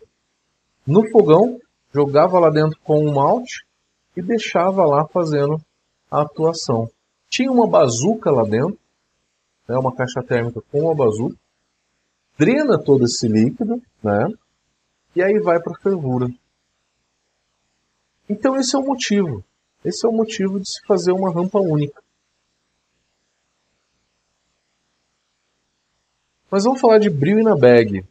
no 0.86 1.10
fogão, 1.10 1.60
jogava 1.93 2.39
lá 2.39 2.50
dentro 2.50 2.79
com 2.84 3.05
um 3.05 3.13
malte 3.13 3.65
e 4.15 4.22
deixava 4.22 4.86
lá 4.86 5.05
fazendo 5.07 5.60
a 6.10 6.22
atuação. 6.22 6.89
Tinha 7.29 7.51
uma 7.51 7.67
bazuca 7.67 8.31
lá 8.31 8.43
dentro, 8.43 8.79
né, 9.67 9.77
uma 9.77 9.93
caixa 9.93 10.24
térmica 10.24 10.62
com 10.72 10.84
uma 10.84 10.96
bazuca, 10.96 11.36
drena 12.38 12.81
todo 12.81 13.03
esse 13.03 13.27
líquido, 13.27 13.81
né, 14.01 14.31
e 15.15 15.22
aí 15.22 15.39
vai 15.39 15.60
para 15.60 15.77
fervura. 15.81 16.29
Então 18.29 18.55
esse 18.57 18.75
é 18.75 18.79
o 18.79 18.84
motivo. 18.84 19.43
Esse 19.84 20.05
é 20.05 20.10
o 20.10 20.13
motivo 20.13 20.60
de 20.60 20.69
se 20.69 20.86
fazer 20.86 21.12
uma 21.12 21.31
rampa 21.31 21.60
única. 21.60 22.01
Mas 26.50 26.63
vamos 26.63 26.79
falar 26.79 26.98
de 26.98 27.10
brilho 27.10 27.43
na 27.43 27.55
bag. 27.55 28.03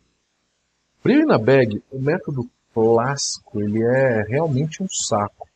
Brilho 1.02 1.26
na 1.26 1.38
bag, 1.38 1.82
o 1.90 1.99
método 1.99 2.49
clássico, 2.73 3.62
ele 3.62 3.82
é 3.82 4.23
realmente 4.28 4.82
um 4.82 4.88
saco. 4.88 5.49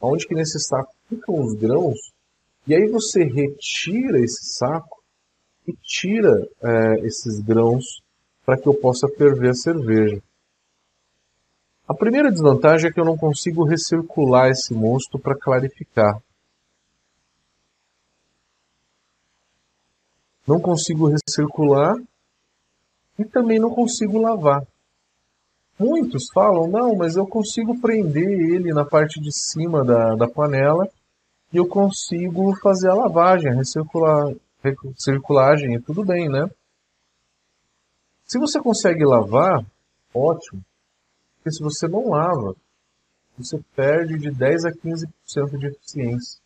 Onde 0.00 0.26
que 0.26 0.34
nesse 0.34 0.60
saco 0.60 0.94
ficam 1.08 1.40
os 1.40 1.54
grãos, 1.54 2.12
e 2.66 2.74
aí 2.74 2.86
você 2.88 3.24
retira 3.24 4.20
esse 4.20 4.54
saco 4.56 5.02
e 5.66 5.72
tira 5.82 6.48
é, 6.62 7.00
esses 7.00 7.40
grãos 7.40 8.02
para 8.46 8.56
que 8.56 8.66
eu 8.66 8.74
possa 8.74 9.08
ferver 9.08 9.50
a 9.50 9.54
cerveja. 9.54 10.22
A 11.90 11.94
primeira 11.94 12.30
desvantagem 12.30 12.88
é 12.88 12.92
que 12.92 13.00
eu 13.00 13.04
não 13.04 13.16
consigo 13.16 13.64
recircular 13.64 14.48
esse 14.48 14.72
mosto 14.72 15.18
para 15.18 15.36
clarificar. 15.36 16.22
Não 20.46 20.60
consigo 20.60 21.08
recircular 21.08 21.96
e 23.18 23.24
também 23.24 23.58
não 23.58 23.74
consigo 23.74 24.20
lavar. 24.20 24.64
Muitos 25.76 26.28
falam, 26.32 26.68
não, 26.68 26.94
mas 26.94 27.16
eu 27.16 27.26
consigo 27.26 27.80
prender 27.80 28.38
ele 28.38 28.72
na 28.72 28.84
parte 28.84 29.20
de 29.20 29.32
cima 29.32 29.84
da, 29.84 30.14
da 30.14 30.28
panela 30.28 30.88
e 31.52 31.56
eu 31.56 31.66
consigo 31.66 32.54
fazer 32.62 32.88
a 32.88 32.94
lavagem, 32.94 33.50
a 33.50 33.54
recircular, 33.56 34.32
recirculagem 34.62 35.74
e 35.74 35.80
tudo 35.80 36.04
bem, 36.04 36.28
né? 36.28 36.48
Se 38.28 38.38
você 38.38 38.60
consegue 38.60 39.04
lavar, 39.04 39.66
ótimo. 40.14 40.62
Porque 41.40 41.56
se 41.56 41.62
você 41.62 41.88
não 41.88 42.10
lava, 42.10 42.54
você 43.36 43.58
perde 43.74 44.18
de 44.18 44.30
10 44.30 44.66
a 44.66 44.70
15% 44.70 45.58
de 45.58 45.66
eficiência. 45.68 46.38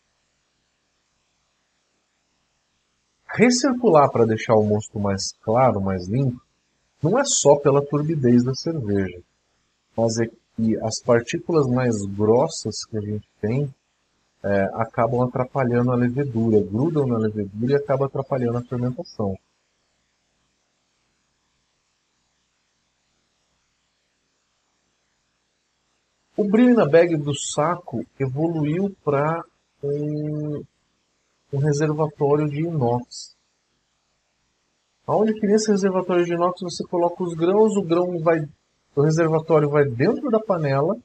Recircular 3.27 4.09
para 4.13 4.25
deixar 4.25 4.55
o 4.55 4.63
mosto 4.63 5.01
mais 5.01 5.33
claro, 5.43 5.81
mais 5.81 6.07
limpo, 6.07 6.41
não 7.03 7.19
é 7.19 7.25
só 7.25 7.57
pela 7.57 7.85
turbidez 7.85 8.45
da 8.45 8.55
cerveja, 8.55 9.21
mas 9.97 10.19
é 10.21 10.27
que 10.57 10.77
as 10.81 11.03
partículas 11.03 11.67
mais 11.67 11.97
grossas 12.07 12.85
que 12.85 12.97
a 12.97 13.01
gente 13.01 13.29
tem 13.41 13.75
é, 14.45 14.63
acabam 14.75 15.23
atrapalhando 15.23 15.91
a 15.91 15.97
levedura, 15.97 16.63
grudam 16.63 17.07
na 17.07 17.19
levedura 17.19 17.73
e 17.73 17.77
acabam 17.77 18.07
atrapalhando 18.07 18.59
a 18.59 18.63
fermentação. 18.63 19.37
O 26.37 26.45
brilho 26.45 26.75
na 26.75 26.85
bag 26.85 27.17
do 27.17 27.33
saco 27.33 28.05
evoluiu 28.19 28.95
para 29.05 29.45
um, 29.83 30.65
um 31.53 31.59
reservatório 31.59 32.49
de 32.49 32.63
inox. 32.63 33.37
Aonde 35.07 35.35
que 35.35 35.47
nesse 35.47 35.71
reservatório 35.71 36.25
de 36.25 36.33
inox 36.33 36.61
você 36.61 36.83
coloca 36.85 37.23
os 37.23 37.35
grãos, 37.35 37.77
o 37.77 37.83
grão 37.83 38.19
vai 38.21 38.49
o 38.97 39.03
reservatório 39.03 39.69
vai 39.69 39.85
dentro 39.85 40.31
da 40.31 40.39
panela. 40.39 40.97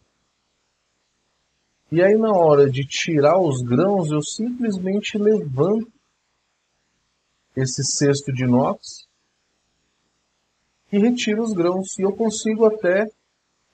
E 1.91 2.03
aí 2.03 2.15
na 2.15 2.31
hora 2.31 2.69
de 2.69 2.86
tirar 2.86 3.39
os 3.39 3.62
grãos, 3.62 4.12
eu 4.12 4.21
simplesmente 4.21 5.17
levanto 5.17 5.91
esse 7.55 7.83
cesto 7.83 8.31
de 8.31 8.43
inox 8.43 9.07
e 10.91 11.00
retiro 11.00 11.43
os 11.43 11.53
grãos. 11.53 11.98
E 11.98 12.03
eu 12.03 12.15
consigo 12.15 12.65
até 12.65 13.09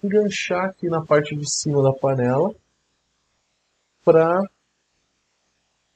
enganchar 0.05 0.65
aqui 0.65 0.87
na 0.87 1.03
parte 1.03 1.35
de 1.35 1.49
cima 1.49 1.81
da 1.83 1.91
panela 1.91 2.53
para 4.03 4.41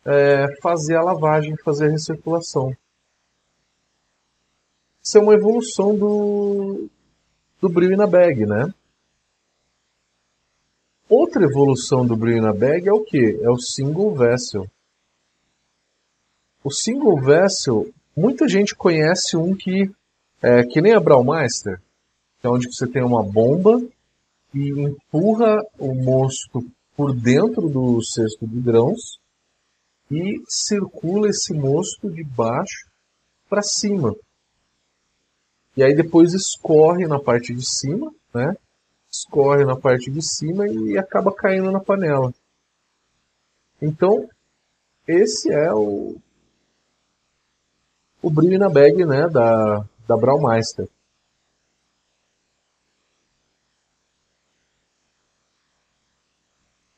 é, 0.06 0.60
fazer 0.62 0.96
a 0.96 1.04
lavagem, 1.04 1.56
fazer 1.58 1.88
a 1.88 1.92
recirculação. 1.92 2.76
Isso 5.02 5.18
é 5.18 5.22
uma 5.22 5.34
evolução 5.34 5.96
do, 5.96 6.90
do 7.62 7.70
brilho 7.70 7.96
na 7.96 8.08
bag, 8.08 8.46
né? 8.46 8.74
Outra 11.08 11.44
evolução 11.44 12.06
do 12.06 12.16
brilho 12.16 12.42
na 12.42 12.54
bag 12.54 12.88
é 12.88 12.94
o 12.94 13.04
que? 13.04 13.40
É 13.42 13.50
o 13.50 13.58
single 13.58 14.14
vessel. 14.14 14.70
O 16.64 16.72
single 16.72 17.20
vessel, 17.20 17.88
muita 18.16 18.48
gente 18.48 18.76
conhece 18.76 19.38
um 19.38 19.56
que 19.56 19.92
é 20.42 20.64
que 20.64 20.82
nem 20.82 20.94
a 20.94 21.00
Braumeister, 21.00 21.82
que 22.40 22.48
é 22.48 22.50
onde 22.50 22.68
você 22.68 22.88
tem 22.88 23.04
uma 23.04 23.24
bomba 23.24 23.82
e 24.54 24.70
empurra 24.70 25.62
o 25.78 25.94
mosto 25.94 26.66
por 26.96 27.14
dentro 27.14 27.70
do 27.70 28.04
cesto 28.04 28.48
de 28.48 28.60
grãos 28.60 29.20
e 30.12 30.42
circula 30.48 31.30
esse 31.30 31.54
mosto 31.54 32.10
de 32.12 32.24
baixo 32.24 32.90
para 33.48 33.62
cima. 33.62 34.16
E 35.78 35.84
aí 35.84 35.96
depois 35.96 36.34
escorre 36.34 37.08
na 37.08 37.20
parte 37.20 37.54
de 37.54 37.66
cima, 37.66 38.14
né? 38.34 38.56
Escorre 39.10 39.66
na 39.66 39.76
parte 39.76 40.12
de 40.12 40.22
cima 40.22 40.68
e 40.68 40.98
acaba 40.98 41.34
caindo 41.34 41.72
na 41.72 41.80
panela. 41.80 42.34
Então, 43.82 44.28
esse 45.08 45.52
é 45.52 45.74
o, 45.74 46.18
o 48.22 48.30
brilho 48.30 48.60
na 48.60 48.70
bag 48.70 49.06
né, 49.06 49.28
da, 49.28 49.86
da 50.08 50.18
Braumeister. 50.18 50.88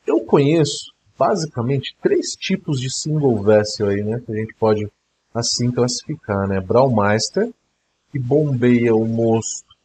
Eu 0.05 0.20
conheço 0.31 0.93
basicamente 1.19 1.93
três 2.01 2.31
tipos 2.31 2.79
de 2.79 2.89
single 2.89 3.43
vessel 3.43 3.89
aí, 3.89 4.01
né, 4.01 4.21
que 4.25 4.31
a 4.31 4.35
gente 4.35 4.55
pode 4.55 4.89
assim 5.33 5.69
classificar, 5.69 6.47
né? 6.47 6.61
Braumeister, 6.61 7.51
que 8.11 8.17
bombeia 8.17 8.95
o 8.95 9.05
mosto 9.05 9.75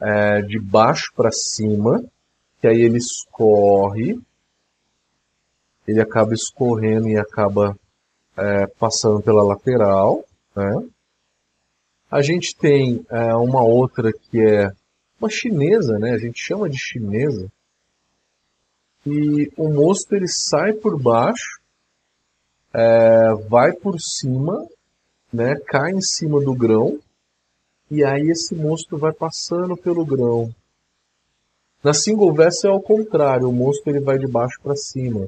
é, 0.00 0.42
de 0.42 0.58
baixo 0.58 1.12
para 1.14 1.30
cima, 1.30 2.04
que 2.60 2.66
aí 2.66 2.80
ele 2.80 2.98
escorre, 2.98 4.18
ele 5.86 6.00
acaba 6.00 6.34
escorrendo 6.34 7.08
e 7.08 7.16
acaba 7.16 7.76
é, 8.36 8.66
passando 8.66 9.22
pela 9.22 9.42
lateral. 9.42 10.24
Né? 10.54 10.88
A 12.10 12.22
gente 12.22 12.56
tem 12.56 13.04
é, 13.08 13.34
uma 13.34 13.62
outra 13.62 14.12
que 14.12 14.40
é 14.40 14.72
uma 15.20 15.30
chinesa, 15.30 15.98
né? 15.98 16.12
a 16.12 16.18
gente 16.18 16.40
chama 16.40 16.68
de 16.68 16.78
chinesa, 16.78 17.50
e 19.06 19.50
o 19.56 19.68
mosto 19.68 20.14
ele 20.14 20.28
sai 20.28 20.72
por 20.72 21.00
baixo, 21.00 21.60
é, 22.72 23.34
vai 23.48 23.72
por 23.72 24.00
cima, 24.00 24.66
né? 25.32 25.56
cai 25.66 25.90
em 25.92 26.00
cima 26.00 26.40
do 26.40 26.54
grão, 26.54 26.98
e 27.90 28.04
aí 28.04 28.30
esse 28.30 28.54
mosto 28.54 28.96
vai 28.96 29.12
passando 29.12 29.76
pelo 29.76 30.04
grão. 30.04 30.54
Na 31.82 31.92
single 31.92 32.32
vessel 32.32 32.70
é 32.70 32.74
ao 32.74 32.80
contrário, 32.80 33.48
o 33.48 33.52
mosto 33.52 33.88
ele 33.88 34.00
vai 34.00 34.18
de 34.18 34.26
baixo 34.26 34.58
para 34.62 34.76
cima, 34.76 35.26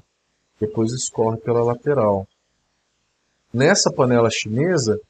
depois 0.61 0.93
escorre 0.93 1.37
pela 1.39 1.65
lateral. 1.65 2.27
Nessa 3.53 3.93
panela 3.93 4.31
chinesa, 4.31 5.01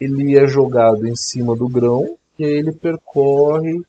ele 0.00 0.36
é 0.36 0.46
jogado 0.46 1.06
em 1.06 1.14
cima 1.14 1.54
do 1.54 1.68
grão 1.68 2.18
e 2.38 2.44
aí 2.44 2.52
ele 2.52 2.72
percorre 2.72 3.82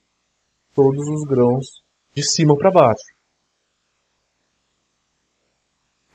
todos 0.74 1.08
os 1.08 1.24
grãos 1.26 1.82
de 2.14 2.24
cima 2.24 2.56
para 2.56 2.72
baixo. 2.72 3.17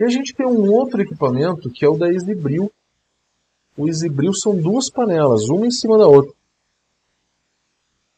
E 0.03 0.05
a 0.05 0.09
gente 0.09 0.35
tem 0.35 0.47
um 0.47 0.71
outro 0.71 1.01
equipamento 1.01 1.71
que 1.71 1.85
é 1.85 1.88
o 1.88 1.97
da 1.97 2.12
Easybril. 2.12 2.71
O 3.77 3.87
Easybril 3.87 4.35
são 4.35 4.57
duas 4.57 4.91
panelas, 4.91 5.49
uma 5.49 5.67
em 5.67 5.71
cima 5.71 5.97
da 5.97 6.07
outra 6.07 6.35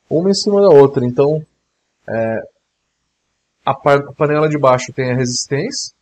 uma 0.09 0.31
em 0.31 0.35
cima 0.35 0.61
da 0.61 0.69
outra. 0.69 1.05
Então, 1.05 1.45
é, 2.09 2.43
a, 3.65 3.75
panela 3.75 4.49
de 4.49 4.59
baixo 4.59 4.93
tem 4.93 5.11
a 5.11 5.17
resistência, 5.17 5.95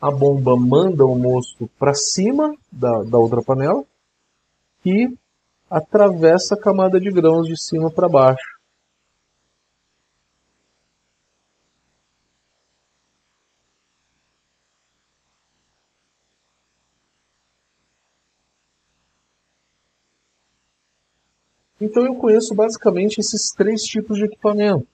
a 0.00 0.10
bomba 0.10 0.56
manda 0.56 1.04
o 1.04 1.16
mosto 1.16 1.68
para 1.78 1.94
cima 1.94 2.54
da, 2.70 3.02
da 3.02 3.18
outra 3.18 3.42
panela 3.42 3.84
e 4.84 5.12
atravessa 5.70 6.54
a 6.54 6.60
camada 6.60 7.00
de 7.00 7.10
grãos 7.10 7.46
de 7.46 7.60
cima 7.60 7.90
para 7.90 8.08
baixo. 8.08 8.60
Então 21.82 22.06
eu 22.06 22.14
conheço 22.14 22.54
basicamente 22.54 23.18
esses 23.18 23.50
três 23.50 23.82
tipos 23.82 24.16
de 24.16 24.26
equipamento. 24.26 24.86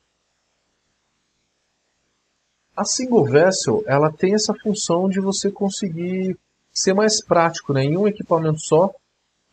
A 2.75 2.83
single 2.83 3.27
vessel, 3.27 3.85
ela 3.87 4.11
tem 4.11 4.35
essa 4.35 4.55
função 4.55 5.07
de 5.07 5.21
você 5.21 5.51
conseguir 5.51 6.39
ser 6.73 6.95
mais 6.95 7.23
prático, 7.23 7.75
né? 7.75 7.85
Em 7.85 7.99
um 7.99 8.09
equipamento 8.09 8.61
só, 8.61 8.91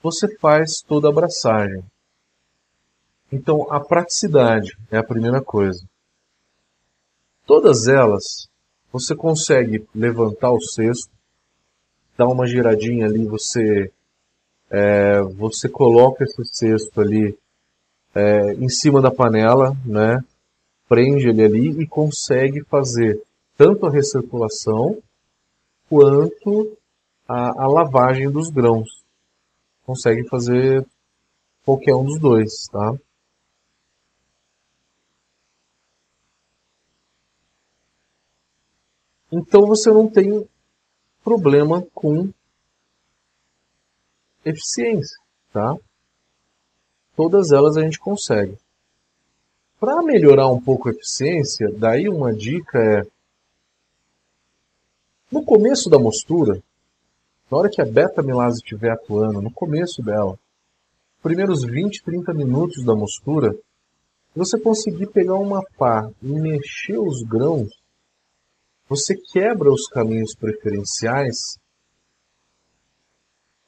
você 0.01 0.33
faz 0.37 0.79
toda 0.79 1.09
a 1.09 1.11
abraçagem. 1.11 1.83
Então, 3.29 3.69
a 3.69 3.81
praticidade 3.81 4.77
é 4.89 4.97
a 4.97 5.03
primeira 5.03 5.41
coisa. 5.41 5.83
Todas 7.45 7.89
elas, 7.89 8.47
você 8.93 9.13
consegue 9.13 9.85
levantar 9.93 10.51
o 10.51 10.61
cesto, 10.61 11.11
dar 12.17 12.27
uma 12.27 12.47
giradinha 12.47 13.07
ali, 13.07 13.25
você 13.25 13.91
é, 14.69 15.21
você 15.21 15.69
coloca 15.69 16.23
esse 16.23 16.43
cesto 16.45 17.01
ali 17.01 17.37
é, 18.13 18.53
em 18.53 18.69
cima 18.69 19.01
da 19.01 19.11
panela, 19.11 19.75
né? 19.85 20.23
prende 20.87 21.27
ele 21.27 21.43
ali 21.43 21.81
e 21.81 21.87
consegue 21.87 22.63
fazer 22.63 23.21
tanto 23.57 23.85
a 23.85 23.91
recirculação 23.91 25.01
quanto 25.89 26.77
a, 27.27 27.63
a 27.63 27.67
lavagem 27.67 28.29
dos 28.29 28.49
grãos. 28.49 29.03
Consegue 29.85 30.27
fazer 30.27 30.85
qualquer 31.63 31.95
um 31.95 32.05
dos 32.05 32.19
dois, 32.19 32.67
tá? 32.71 32.95
Então 39.31 39.65
você 39.65 39.91
não 39.91 40.07
tem 40.09 40.47
problema 41.23 41.85
com 41.93 42.29
eficiência, 44.45 45.17
tá? 45.51 45.75
Todas 47.15 47.51
elas 47.51 47.75
a 47.75 47.81
gente 47.81 47.99
consegue. 47.99 48.57
Para 49.79 50.01
melhorar 50.01 50.47
um 50.47 50.61
pouco 50.61 50.87
a 50.87 50.91
eficiência, 50.91 51.71
daí 51.71 52.07
uma 52.07 52.33
dica 52.33 52.79
é 52.79 53.05
no 55.31 55.43
começo 55.43 55.89
da 55.89 55.99
mostura, 55.99 56.61
na 57.51 57.57
hora 57.57 57.69
que 57.69 57.81
a 57.81 57.85
beta-milase 57.85 58.57
estiver 58.57 58.91
atuando, 58.91 59.41
no 59.41 59.51
começo 59.51 60.01
dela, 60.01 60.39
primeiros 61.21 61.63
20, 61.63 62.03
30 62.03 62.33
minutos 62.33 62.83
da 62.85 62.95
mostura, 62.95 63.55
você 64.35 64.59
conseguir 64.59 65.07
pegar 65.07 65.35
uma 65.35 65.63
pá 65.77 66.09
e 66.21 66.27
mexer 66.27 66.97
os 66.97 67.23
grãos, 67.23 67.69
você 68.87 69.15
quebra 69.15 69.71
os 69.71 69.87
caminhos 69.87 70.35
preferenciais 70.35 71.57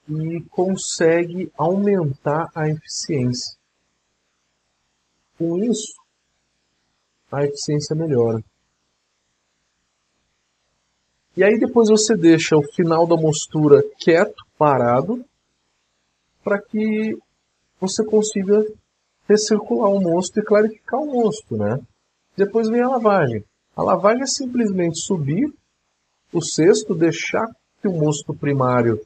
e 0.10 0.42
consegue 0.50 1.52
aumentar 1.58 2.50
a 2.56 2.70
eficiência. 2.70 3.58
Com 5.38 5.58
isso, 5.64 5.94
a 7.32 7.44
eficiência 7.44 7.96
melhora. 7.96 8.44
E 11.36 11.44
aí 11.44 11.60
depois 11.60 11.90
você 11.90 12.16
deixa 12.16 12.58
o 12.58 12.64
final 12.74 13.06
da 13.06 13.16
mostura 13.16 13.84
quieto, 14.00 14.44
parado, 14.58 15.24
para 16.44 16.60
que 16.60 17.18
você 17.80 18.04
consiga 18.04 18.66
recircular 19.28 19.92
o 19.92 20.02
mosto 20.02 20.40
e 20.40 20.44
clarificar 20.44 21.00
o 21.00 21.06
mosto, 21.06 21.56
né? 21.56 21.80
Depois 22.36 22.70
vem 22.70 22.82
a 22.82 22.90
lavagem. 22.90 23.44
A 23.76 23.84
lavagem 23.84 24.24
é 24.24 24.28
simplesmente 24.28 25.00
subir 25.00 25.54
o 26.34 26.42
cesto, 26.42 26.96
deixar 26.96 27.48
que 27.82 27.88
o 27.88 27.94
mosto 27.94 28.34
primário 28.34 29.00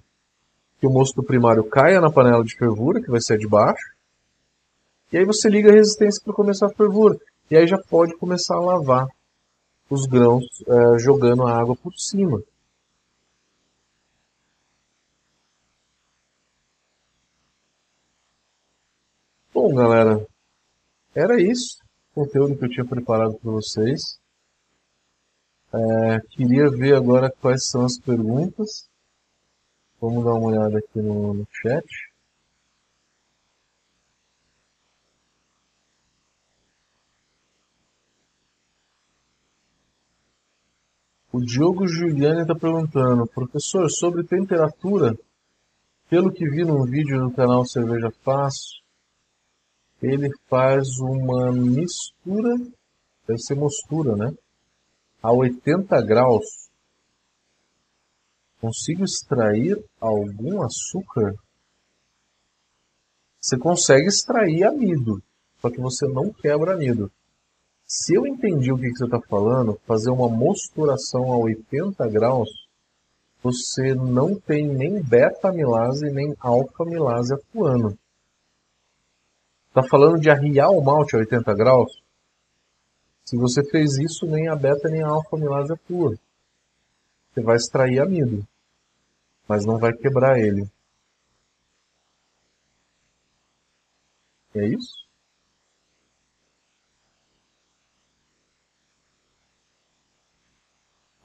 que 0.82 0.88
o 0.88 0.90
mosto 0.90 1.22
primário 1.22 1.64
caia 1.64 2.02
na 2.02 2.12
panela 2.12 2.44
de 2.44 2.58
fervura, 2.58 3.00
que 3.00 3.12
vai 3.12 3.22
ser 3.22 3.36
a 3.36 3.38
de 3.38 3.48
baixo. 3.48 3.94
E 5.14 5.18
aí 5.20 5.24
você 5.24 5.48
liga 5.48 5.70
a 5.70 5.74
resistência 5.74 6.20
para 6.24 6.34
começar 6.34 6.66
a 6.66 6.74
fervura. 6.74 7.16
E 7.52 7.56
aí 7.56 7.68
já 7.68 7.78
pode 7.78 8.18
começar 8.18 8.56
a 8.56 8.60
lavar 8.60 9.08
os 9.88 10.08
grãos 10.08 10.44
é, 10.68 11.00
jogando 11.00 11.46
a 11.46 11.56
água 11.56 11.76
por 11.76 11.94
cima. 11.94 12.42
Bom, 19.54 19.76
galera, 19.76 20.26
era 21.14 21.40
isso 21.40 21.78
o 22.16 22.26
conteúdo 22.26 22.58
que 22.58 22.66
eu 22.66 22.70
tinha 22.70 22.86
preparado 22.86 23.36
para 23.36 23.52
vocês. 23.52 24.20
É, 25.72 26.20
queria 26.32 26.72
ver 26.72 26.96
agora 26.96 27.32
quais 27.40 27.68
são 27.68 27.86
as 27.86 28.00
perguntas. 28.00 28.90
Vamos 30.02 30.26
dar 30.26 30.34
uma 30.34 30.48
olhada 30.48 30.80
aqui 30.80 31.00
no, 31.00 31.32
no 31.32 31.48
chat. 31.52 31.86
O 41.32 41.40
Diogo 41.40 41.88
Giuliani 41.88 42.42
está 42.42 42.56
perguntando, 42.56 43.28
professor, 43.28 43.88
sobre 43.92 44.24
temperatura, 44.24 45.16
pelo 46.10 46.34
que 46.34 46.50
vi 46.50 46.66
num 46.66 46.84
vídeo 46.84 47.20
no 47.20 47.32
canal 47.32 47.64
Cerveja 47.64 48.12
Fácil, 48.24 48.82
ele 50.02 50.32
faz 50.50 50.98
uma 51.00 51.52
mistura, 51.52 52.58
deve 53.28 53.40
ser 53.40 53.54
mostura, 53.54 54.16
né? 54.16 54.34
A 55.22 55.32
80 55.32 56.02
graus. 56.02 56.71
Consigo 58.62 59.04
extrair 59.04 59.84
algum 60.00 60.62
açúcar? 60.62 61.34
Você 63.42 63.58
consegue 63.58 64.08
extrair 64.08 64.64
amido, 64.66 65.20
só 65.60 65.72
que 65.72 65.82
você 65.82 66.08
não 66.08 66.32
quebra 66.32 66.76
amido. 66.76 67.12
Se 67.88 68.14
eu 68.14 68.28
entendi 68.28 68.72
o 68.72 68.78
que, 68.78 68.92
você 68.92 69.06
está 69.06 69.20
falando, 69.20 69.82
fazer 69.88 70.12
uma 70.12 70.30
mosturação 70.30 71.34
a 71.34 71.38
80 71.38 72.08
graus, 72.10 72.50
você 73.42 73.96
não 73.96 74.40
tem 74.40 74.68
nem 74.68 75.02
beta-amilase 75.02 76.12
nem 76.12 76.36
alfa-amilase 76.40 77.34
atuando. 77.34 77.98
Está 79.70 79.82
falando 79.90 80.20
de 80.20 80.30
arriar 80.30 80.70
o 80.70 80.82
malte 80.82 81.16
a 81.16 81.20
80 81.20 81.52
graus? 81.56 81.92
Se 83.26 83.36
você 83.38 83.68
fez 83.68 83.98
isso, 83.98 84.28
nem 84.28 84.50
a 84.50 84.56
beta 84.56 84.88
nem 84.88 85.02
a 85.02 85.08
alfa 85.08 85.36
amilase 85.36 85.74
atua. 85.74 86.16
Você 87.34 87.42
vai 87.42 87.56
extrair 87.56 88.00
amido, 88.00 88.46
mas 89.52 89.66
não 89.66 89.78
vai 89.78 89.92
quebrar 89.92 90.40
ele. 90.40 90.66
É 94.56 94.66
isso? 94.66 95.06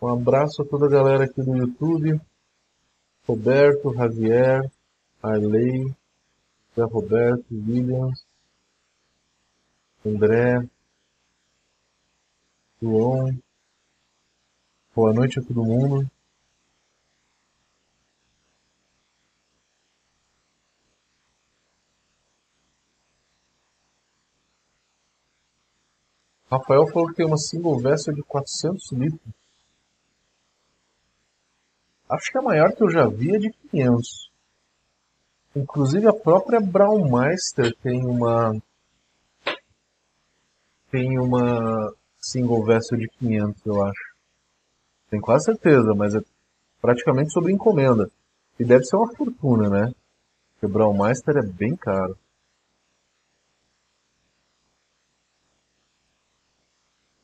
Um 0.03 0.09
abraço 0.09 0.61
a 0.61 0.65
toda 0.65 0.87
a 0.87 0.91
galera 0.91 1.25
aqui 1.27 1.41
do 1.41 1.57
YouTube. 1.57 2.21
Roberto, 3.29 3.95
Javier, 3.95 4.69
Arley, 5.23 5.95
Zé 6.75 6.83
Roberto, 6.83 7.47
Williams, 7.53 8.27
André, 10.05 10.69
João. 12.83 13.39
Boa 14.97 15.13
noite 15.13 15.39
a 15.39 15.43
todo 15.45 15.63
mundo. 15.63 16.11
Rafael 26.51 26.87
falou 26.87 27.09
que 27.09 27.17
tem 27.17 27.27
uma 27.27 27.37
single 27.37 27.79
vessel 27.79 28.15
de 28.15 28.23
400 28.23 28.93
litros. 28.93 29.35
Acho 32.09 32.31
que 32.31 32.39
a 32.39 32.43
maior 32.43 32.73
que 32.73 32.83
eu 32.83 32.91
já 32.91 33.07
vi 33.07 33.35
é 33.35 33.39
de 33.39 33.51
500. 33.71 34.31
Inclusive 35.57 36.07
a 36.07 36.13
própria 36.13 36.61
Braumeister 36.61 37.75
tem 37.83 38.05
uma 38.05 38.55
tem 40.91 41.19
uma 41.19 41.93
single 42.19 42.65
vessel 42.65 42.97
de 42.99 43.09
500, 43.09 43.67
eu 43.67 43.85
acho. 43.85 44.15
Tenho 45.11 45.23
quase 45.23 45.47
certeza, 45.47 45.95
mas 45.95 46.15
é 46.15 46.21
praticamente 46.81 47.33
sobre 47.33 47.53
encomenda. 47.53 48.09
E 48.59 48.65
deve 48.65 48.85
ser 48.85 48.97
uma 48.97 49.15
fortuna, 49.15 49.69
né? 49.69 49.95
Porque 50.53 50.73
Braumeister 50.73 51.37
é 51.37 51.43
bem 51.43 51.75
caro. 51.77 52.17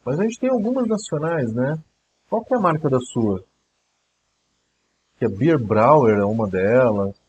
Mas 0.04 0.18
a 0.18 0.24
gente 0.24 0.38
tem 0.38 0.50
algumas 0.50 0.86
nacionais, 0.86 1.52
né? 1.54 1.78
Qual 2.28 2.44
que 2.44 2.54
é 2.54 2.56
a 2.56 2.60
marca 2.60 2.88
da 2.88 2.98
sua? 2.98 3.44
Que 5.18 5.26
a 5.26 5.28
Beer 5.28 5.58
Brauer 5.58 6.18
é 6.18 6.24
uma 6.24 6.48
delas. 6.48 7.21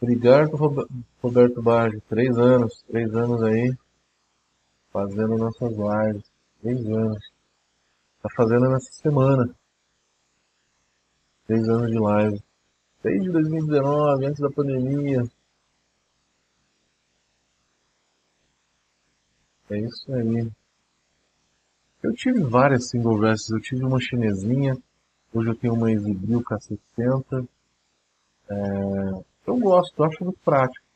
Obrigado, 0.00 0.56
Roberto 1.22 1.60
Baggio. 1.60 2.00
Três 2.08 2.38
anos, 2.38 2.82
três 2.88 3.14
anos 3.14 3.42
aí, 3.42 3.76
fazendo 4.90 5.36
nossas 5.36 5.72
lives. 5.76 6.24
Três 6.62 6.86
anos. 6.86 7.30
Tá 8.22 8.28
fazendo 8.34 8.70
nessa 8.70 8.90
semana. 8.92 9.54
Três 11.46 11.68
anos 11.68 11.90
de 11.90 11.98
live. 11.98 12.42
Desde 13.02 13.30
2019, 13.30 14.26
antes 14.26 14.40
da 14.40 14.50
pandemia. 14.50 15.22
É 19.70 19.78
isso 19.78 20.12
aí. 20.14 20.50
Eu 22.02 22.14
tive 22.14 22.42
várias 22.42 22.88
single 22.88 23.18
verses. 23.18 23.50
Eu 23.50 23.60
tive 23.60 23.84
uma 23.84 24.00
chinesinha. 24.00 24.74
Hoje 25.32 25.50
eu 25.50 25.56
tenho 25.56 25.74
uma 25.74 25.92
Exibril 25.92 26.42
K60. 26.42 27.46
É... 28.48 29.29
Eu 29.50 29.58
gosto, 29.58 30.04
acho 30.04 30.22
muito 30.22 30.38
prático. 30.44 30.86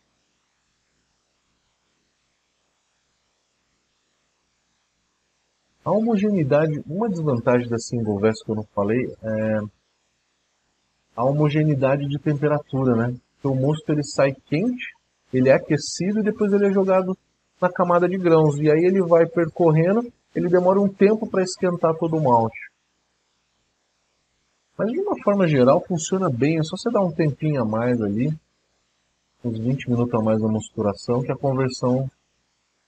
A 5.84 5.90
homogeneidade, 5.90 6.80
uma 6.86 7.08
desvantagem 7.08 7.68
da 7.68 7.78
single 7.78 8.20
verse 8.20 8.44
que 8.44 8.52
eu 8.52 8.54
não 8.54 8.64
falei 8.72 9.12
é 9.22 9.58
a 11.16 11.24
homogeneidade 11.24 12.06
de 12.06 12.16
temperatura, 12.16 12.94
né? 12.94 13.16
Porque 13.34 13.48
o 13.48 13.60
mosto 13.60 13.90
ele 13.90 14.04
sai 14.04 14.32
quente, 14.46 14.86
ele 15.32 15.48
é 15.48 15.54
aquecido 15.54 16.20
e 16.20 16.22
depois 16.22 16.52
ele 16.52 16.68
é 16.68 16.72
jogado 16.72 17.18
na 17.60 17.68
camada 17.68 18.08
de 18.08 18.16
grãos. 18.16 18.56
E 18.60 18.70
aí 18.70 18.84
ele 18.84 19.02
vai 19.02 19.26
percorrendo, 19.26 20.12
ele 20.32 20.48
demora 20.48 20.80
um 20.80 20.88
tempo 20.88 21.28
para 21.28 21.42
esquentar 21.42 21.96
todo 21.96 22.16
o 22.16 22.22
malte. 22.22 22.70
Mas 24.78 24.92
de 24.92 25.00
uma 25.00 25.20
forma 25.24 25.48
geral 25.48 25.84
funciona 25.84 26.30
bem, 26.30 26.60
é 26.60 26.62
só 26.62 26.76
você 26.76 26.88
dar 26.88 27.02
um 27.02 27.12
tempinho 27.12 27.60
a 27.60 27.64
mais 27.64 28.00
ali, 28.00 28.32
uns 29.44 29.58
20 29.58 29.90
minutos 29.90 30.14
a 30.14 30.22
mais 30.22 30.40
na 30.40 30.48
mosturação, 30.48 31.22
que 31.22 31.30
a 31.30 31.36
conversão 31.36 32.10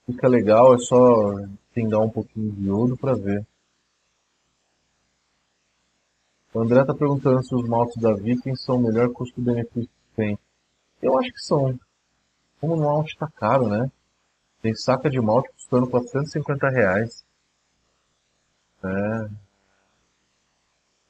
fica 0.07 0.27
legal, 0.27 0.75
é 0.75 0.79
só 0.79 1.35
pingar 1.75 2.01
um 2.01 2.11
pouquinho 2.11 2.53
de 2.53 2.67
iodo 2.67 2.97
para 2.97 3.15
ver. 3.15 3.47
O 6.55 6.61
André 6.61 6.81
está 6.81 6.95
perguntando 6.95 7.43
se 7.45 7.55
os 7.55 7.69
maltes 7.69 8.01
da 8.01 8.15
Viking 8.15 8.57
são 8.57 8.77
o 8.77 8.83
melhor 8.83 9.13
custo-benefício 9.13 9.89
que 9.89 10.17
tem. 10.17 10.39
Eu 11.03 11.19
acho 11.19 11.31
que 11.31 11.41
são. 11.41 11.79
Como 12.59 12.75
o 12.75 12.81
malte 12.81 13.13
está 13.13 13.29
caro, 13.29 13.69
né? 13.69 13.91
Tem 14.63 14.75
saca 14.75 15.11
de 15.11 15.21
malte 15.21 15.53
custando 15.53 15.91
450 15.91 16.69
reais. 16.71 17.25
É, 18.83 19.29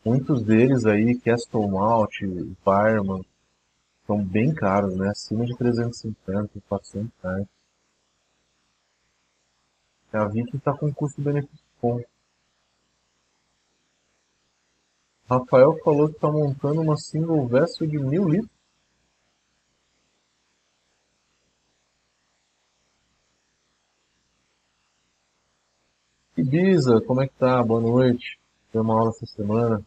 Muitos 0.07 0.41
deles 0.45 0.87
aí, 0.87 1.19
Castle 1.19 1.67
Malt, 1.69 2.13
Fireman, 2.63 3.27
são 4.07 4.25
bem 4.25 4.55
caros, 4.55 4.97
né? 4.97 5.11
Acima 5.11 5.45
de 5.45 5.57
350, 5.57 6.61
400 6.69 7.13
reais. 7.23 7.47
A 10.13 10.25
Viking 10.29 10.57
está 10.57 10.73
com 10.75 10.93
custo-benefício 10.95 11.67
bom. 11.83 12.01
Rafael 15.29 15.77
falou 15.85 16.09
que 16.09 16.15
está 16.15 16.31
montando 16.31 16.81
uma 16.81 16.97
single 16.97 17.47
vessel 17.47 17.87
de 17.87 17.99
mil 17.99 18.29
litros. 18.29 18.51
Ibiza, 26.37 27.01
como 27.07 27.23
é 27.23 27.29
que 27.29 27.35
tá? 27.35 27.63
Boa 27.63 27.81
noite. 27.81 28.39
Tem 28.71 28.81
uma 28.81 28.95
aula 28.99 29.11
essa 29.11 29.27
semana. 29.27 29.85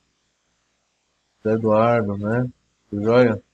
Eduardo, 1.46 2.18
né? 2.18 2.52
Tudo 2.90 3.04
joia? 3.04 3.49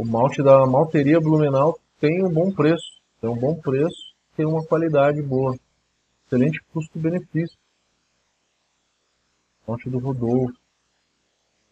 O 0.00 0.04
malte 0.06 0.42
da 0.42 0.66
malteria 0.66 1.20
Blumenau 1.20 1.78
tem 2.00 2.24
um 2.24 2.32
bom 2.32 2.50
preço. 2.50 3.02
Tem 3.20 3.28
um 3.28 3.36
bom 3.36 3.54
preço, 3.54 4.14
tem 4.34 4.46
uma 4.46 4.64
qualidade 4.64 5.20
boa. 5.20 5.54
Excelente 6.24 6.58
custo-benefício. 6.72 7.58
Malte 9.68 9.90
do 9.90 9.98
Rodolfo. 9.98 10.58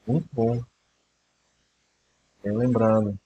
Muito 0.07 0.29
bom. 0.31 0.63
Bem 2.45 2.55
lembrado. 2.55 3.19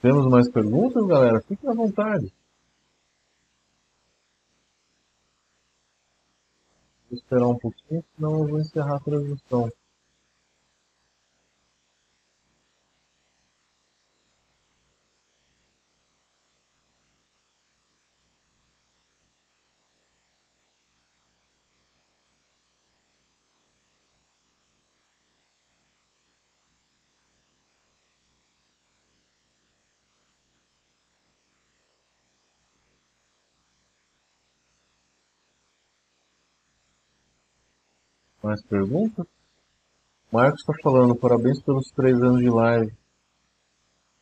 Temos 0.00 0.26
mais 0.30 0.48
perguntas, 0.50 1.06
galera? 1.06 1.42
Fiquem 1.42 1.68
à 1.68 1.74
vontade. 1.74 2.32
Vou 7.10 7.18
esperar 7.18 7.48
um 7.48 7.58
pouquinho, 7.58 8.02
senão 8.16 8.38
eu 8.38 8.48
vou 8.48 8.60
encerrar 8.60 8.96
a 8.96 9.00
transmissão. 9.00 9.70
Mais 38.50 38.64
perguntas? 38.64 39.24
Marcos 40.32 40.60
está 40.60 40.72
falando, 40.82 41.14
parabéns 41.14 41.62
pelos 41.62 41.88
três 41.92 42.20
anos 42.20 42.40
de 42.40 42.50
live. 42.50 42.92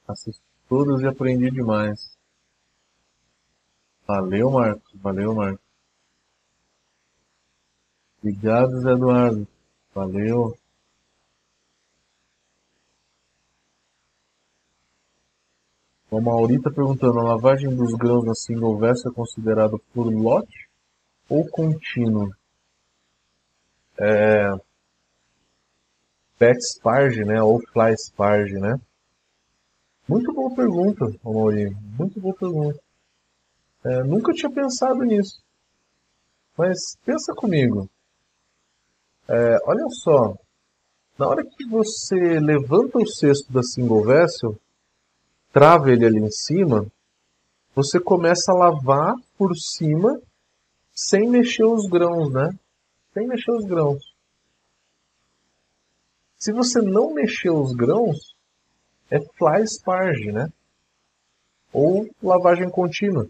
Assisti 0.06 0.44
todas 0.68 1.00
e 1.00 1.06
aprendi 1.06 1.50
demais. 1.50 2.14
Valeu, 4.06 4.50
Marcos. 4.50 4.92
Valeu, 4.96 5.34
Marcos. 5.34 5.64
Obrigado, 8.18 8.78
Zé 8.82 8.90
Eduardo. 8.90 9.48
Valeu. 9.94 10.54
O 16.10 16.20
Mauri 16.20 16.56
está 16.56 16.70
perguntando, 16.70 17.18
a 17.18 17.22
lavagem 17.22 17.74
dos 17.74 17.94
grãos 17.94 18.26
na 18.26 18.34
single 18.34 18.76
verso 18.76 19.08
é 19.08 19.10
considerada 19.14 19.78
por 19.94 20.12
lote 20.12 20.68
ou 21.30 21.48
contínuo? 21.48 22.37
É, 24.00 24.52
Pet 26.38 26.58
Sparge, 26.60 27.24
né, 27.24 27.42
ou 27.42 27.60
Fly 27.72 27.96
Sparge, 27.98 28.54
né? 28.54 28.80
Muito 30.08 30.32
boa 30.32 30.54
pergunta, 30.54 31.04
Maurinho. 31.22 31.76
Muito 31.98 32.18
boa 32.18 32.34
pergunta. 32.34 32.80
É, 33.84 34.02
nunca 34.04 34.32
tinha 34.32 34.50
pensado 34.50 35.04
nisso. 35.04 35.42
Mas 36.56 36.96
pensa 37.04 37.34
comigo. 37.34 37.88
É, 39.28 39.58
olha 39.64 39.84
só. 39.90 40.34
Na 41.18 41.28
hora 41.28 41.44
que 41.44 41.64
você 41.66 42.40
levanta 42.40 42.98
o 42.98 43.06
cesto 43.06 43.52
da 43.52 43.62
single 43.62 44.04
vessel, 44.04 44.56
trava 45.52 45.90
ele 45.90 46.06
ali 46.06 46.18
em 46.20 46.30
cima, 46.30 46.86
você 47.74 48.00
começa 48.00 48.50
a 48.52 48.54
lavar 48.54 49.14
por 49.36 49.54
cima 49.56 50.20
sem 50.92 51.28
mexer 51.28 51.64
os 51.64 51.86
grãos, 51.86 52.32
né? 52.32 52.56
Sem 53.18 53.26
mexer 53.26 53.50
os 53.50 53.64
grãos. 53.64 54.14
Se 56.38 56.52
você 56.52 56.80
não 56.80 57.12
mexer 57.12 57.50
os 57.50 57.72
grãos, 57.72 58.36
é 59.10 59.18
fly 59.20 59.66
sparge, 59.66 60.30
né? 60.30 60.48
Ou 61.72 62.08
lavagem 62.22 62.70
contínua. 62.70 63.28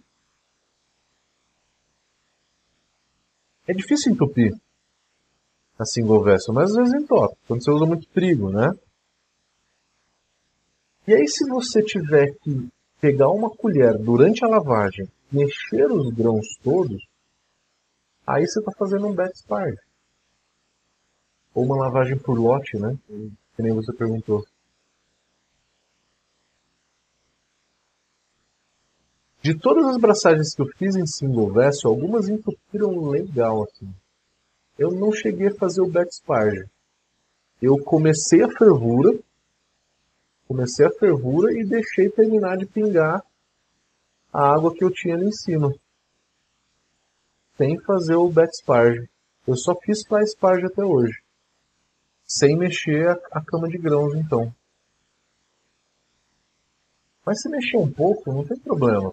É 3.67 3.73
difícil 3.73 4.13
entupir 4.13 4.55
a 5.79 5.85
single 5.85 6.23
vessel, 6.23 6.53
mas 6.53 6.71
às 6.71 6.77
vezes 6.77 6.95
entope, 6.95 7.37
quando 7.47 7.65
você 7.65 7.71
usa 7.71 7.87
muito 7.87 8.07
trigo, 8.09 8.51
né? 8.51 8.73
E 11.07 11.15
aí 11.15 11.27
se 11.27 11.49
você 11.49 11.83
tiver 11.83 12.35
que 12.43 12.69
pegar 13.01 13.31
uma 13.31 13.49
colher 13.49 13.97
durante 13.97 14.45
a 14.45 14.49
lavagem, 14.49 15.09
mexer 15.33 15.91
os 15.91 16.13
grãos 16.15 16.47
todos, 16.63 17.03
Aí 18.29 18.47
você 18.47 18.59
está 18.59 18.71
fazendo 18.73 19.07
um 19.07 19.15
backspire. 19.15 19.79
Ou 21.55 21.65
uma 21.65 21.79
lavagem 21.79 22.19
por 22.19 22.39
lote, 22.39 22.77
né? 22.77 22.95
Que 23.57 23.63
nem 23.63 23.73
você 23.73 23.91
perguntou. 23.91 24.45
De 29.41 29.59
todas 29.59 29.87
as 29.87 29.97
braçagens 29.97 30.55
que 30.55 30.61
eu 30.61 30.67
fiz 30.77 30.95
em 30.95 31.07
single 31.07 31.51
vessel, 31.51 31.91
algumas 31.91 32.29
entupiram 32.29 33.09
legal 33.09 33.63
assim. 33.63 33.91
Eu 34.79 34.91
não 34.91 35.11
cheguei 35.11 35.49
a 35.49 35.55
fazer 35.55 35.81
o 35.81 35.89
backspire. 35.89 36.69
Eu 37.63 37.83
comecei 37.83 38.43
a 38.43 38.51
fervura, 38.51 39.19
comecei 40.47 40.85
a 40.85 40.91
fervura 40.91 41.59
e 41.59 41.65
deixei 41.65 42.11
terminar 42.11 42.59
de 42.59 42.67
pingar 42.67 43.25
a 44.31 44.55
água 44.55 44.75
que 44.75 44.85
eu 44.85 44.91
tinha 44.91 45.15
ali 45.15 45.29
em 45.29 45.33
cima 45.33 45.75
sem 47.59 47.77
fazer 47.81 48.15
o 48.15 48.31
backsparge. 48.31 49.11
Eu 49.45 49.57
só 49.57 49.75
fiz 49.75 50.07
fly 50.07 50.25
sparge 50.29 50.67
até 50.67 50.85
hoje. 50.85 51.21
Sem 52.25 52.57
mexer 52.57 53.09
a, 53.09 53.19
a 53.33 53.45
cama 53.45 53.69
de 53.69 53.77
grãos, 53.77 54.15
então. 54.15 54.55
Mas 57.27 57.43
se 57.43 57.49
mexer 57.49 57.77
um 57.77 57.91
pouco, 57.91 58.33
não 58.33 58.47
tem 58.47 58.57
problema. 58.59 59.13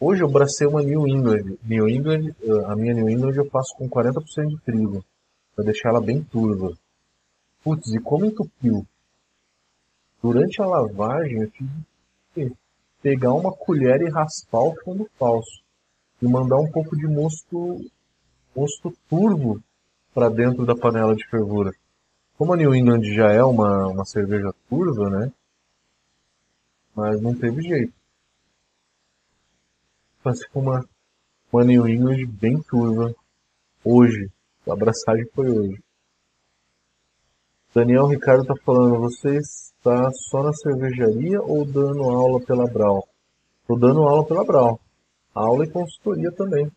Hoje 0.00 0.22
eu 0.22 0.28
bracei 0.28 0.66
uma 0.66 0.82
New 0.82 1.06
England. 1.06 1.56
New 1.62 1.88
England, 1.88 2.34
eh, 2.42 2.64
a 2.66 2.74
minha 2.74 2.92
New 2.92 3.08
England 3.08 3.36
eu 3.36 3.48
faço 3.48 3.76
com 3.76 3.88
40% 3.88 4.48
de 4.48 4.60
trigo. 4.62 5.04
Para 5.54 5.66
deixar 5.66 5.90
ela 5.90 6.00
bem 6.00 6.22
turva. 6.22 6.76
Putz, 7.62 7.94
e 7.94 8.00
como 8.00 8.26
entupiu? 8.26 8.84
Durante 10.20 10.60
a 10.60 10.66
lavagem 10.66 11.42
eu 11.42 11.50
tive 11.50 11.70
que 12.34 12.52
pegar 13.00 13.32
uma 13.34 13.52
colher 13.52 14.00
e 14.02 14.10
raspar 14.10 14.64
o 14.64 14.74
fundo 14.82 15.08
falso 15.16 15.63
e 16.20 16.26
mandar 16.26 16.56
um 16.56 16.70
pouco 16.70 16.96
de 16.96 17.06
mosto, 17.06 17.80
mosto 18.54 18.92
turvo 19.08 19.62
para 20.12 20.28
dentro 20.28 20.64
da 20.64 20.76
panela 20.76 21.14
de 21.14 21.26
fervura. 21.28 21.72
Como 22.36 22.52
a 22.52 22.56
New 22.56 22.74
England 22.74 23.02
já 23.02 23.30
é 23.32 23.42
uma, 23.42 23.88
uma 23.88 24.04
cerveja 24.04 24.52
turva, 24.68 25.10
né? 25.10 25.32
Mas 26.94 27.20
não 27.20 27.34
teve 27.34 27.62
jeito. 27.62 27.92
Mas 30.24 30.44
com 30.46 30.60
uma, 30.60 30.88
uma 31.52 31.64
New 31.64 31.88
England 31.88 32.26
bem 32.26 32.60
turva 32.62 33.14
hoje. 33.84 34.30
A 34.66 34.72
abraçagem 34.72 35.26
foi 35.34 35.50
hoje. 35.50 35.82
Daniel 37.74 38.06
Ricardo 38.06 38.42
está 38.42 38.54
falando, 38.64 39.00
você 39.00 39.36
está 39.36 40.10
só 40.12 40.44
na 40.44 40.52
cervejaria 40.52 41.42
ou 41.42 41.64
dando 41.64 42.04
aula 42.04 42.40
pela 42.40 42.66
Brau? 42.66 43.06
Estou 43.60 43.78
dando 43.78 44.02
aula 44.04 44.24
pela 44.24 44.44
Brau 44.44 44.80
aula 45.34 45.64
e 45.64 45.70
consultoria 45.70 46.30
também. 46.30 46.70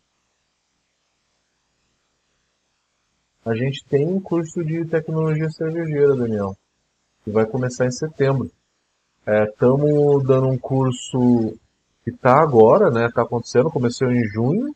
A 3.44 3.54
gente 3.54 3.82
tem 3.88 4.06
um 4.06 4.20
curso 4.20 4.62
de 4.62 4.84
tecnologia 4.84 5.48
cervejeira, 5.48 6.14
Daniel, 6.14 6.56
que 7.24 7.30
vai 7.30 7.46
começar 7.46 7.86
em 7.86 7.90
setembro. 7.90 8.50
Estamos 9.26 10.22
é, 10.22 10.26
dando 10.26 10.48
um 10.48 10.58
curso 10.58 11.56
que 12.04 12.10
está 12.10 12.42
agora, 12.42 12.90
né? 12.90 13.06
Está 13.06 13.22
acontecendo, 13.22 13.70
começou 13.70 14.10
em 14.10 14.24
junho, 14.24 14.74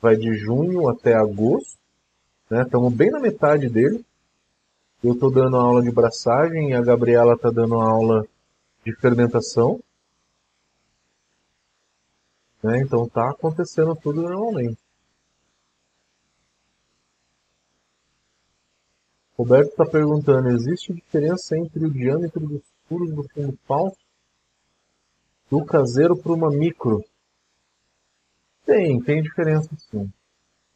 vai 0.00 0.16
de 0.16 0.34
junho 0.34 0.88
até 0.88 1.14
agosto. 1.14 1.78
Estamos 2.50 2.90
né, 2.92 2.96
bem 2.96 3.10
na 3.10 3.18
metade 3.18 3.68
dele. 3.68 4.04
Eu 5.02 5.12
estou 5.12 5.30
dando 5.30 5.56
aula 5.56 5.82
de 5.82 5.90
braçagem 5.90 6.70
e 6.70 6.74
a 6.74 6.80
Gabriela 6.80 7.34
está 7.34 7.50
dando 7.50 7.74
aula 7.74 8.26
de 8.84 8.94
fermentação. 8.96 9.80
Né? 12.64 12.80
Então 12.80 13.04
está 13.04 13.28
acontecendo 13.28 13.94
tudo 13.94 14.22
normalmente. 14.22 14.78
Roberto 19.36 19.68
está 19.68 19.84
perguntando, 19.84 20.48
existe 20.48 20.94
diferença 20.94 21.58
entre 21.58 21.84
o 21.84 21.90
diâmetro 21.90 22.40
dos 22.40 22.62
furos 22.88 23.12
do 23.12 23.28
fundo 23.28 23.58
falso 23.66 23.98
do 25.50 25.62
caseiro 25.62 26.16
para 26.16 26.32
uma 26.32 26.50
micro? 26.50 27.04
Tem, 28.64 28.98
tem 29.02 29.22
diferença 29.22 29.68
sim. 29.90 30.10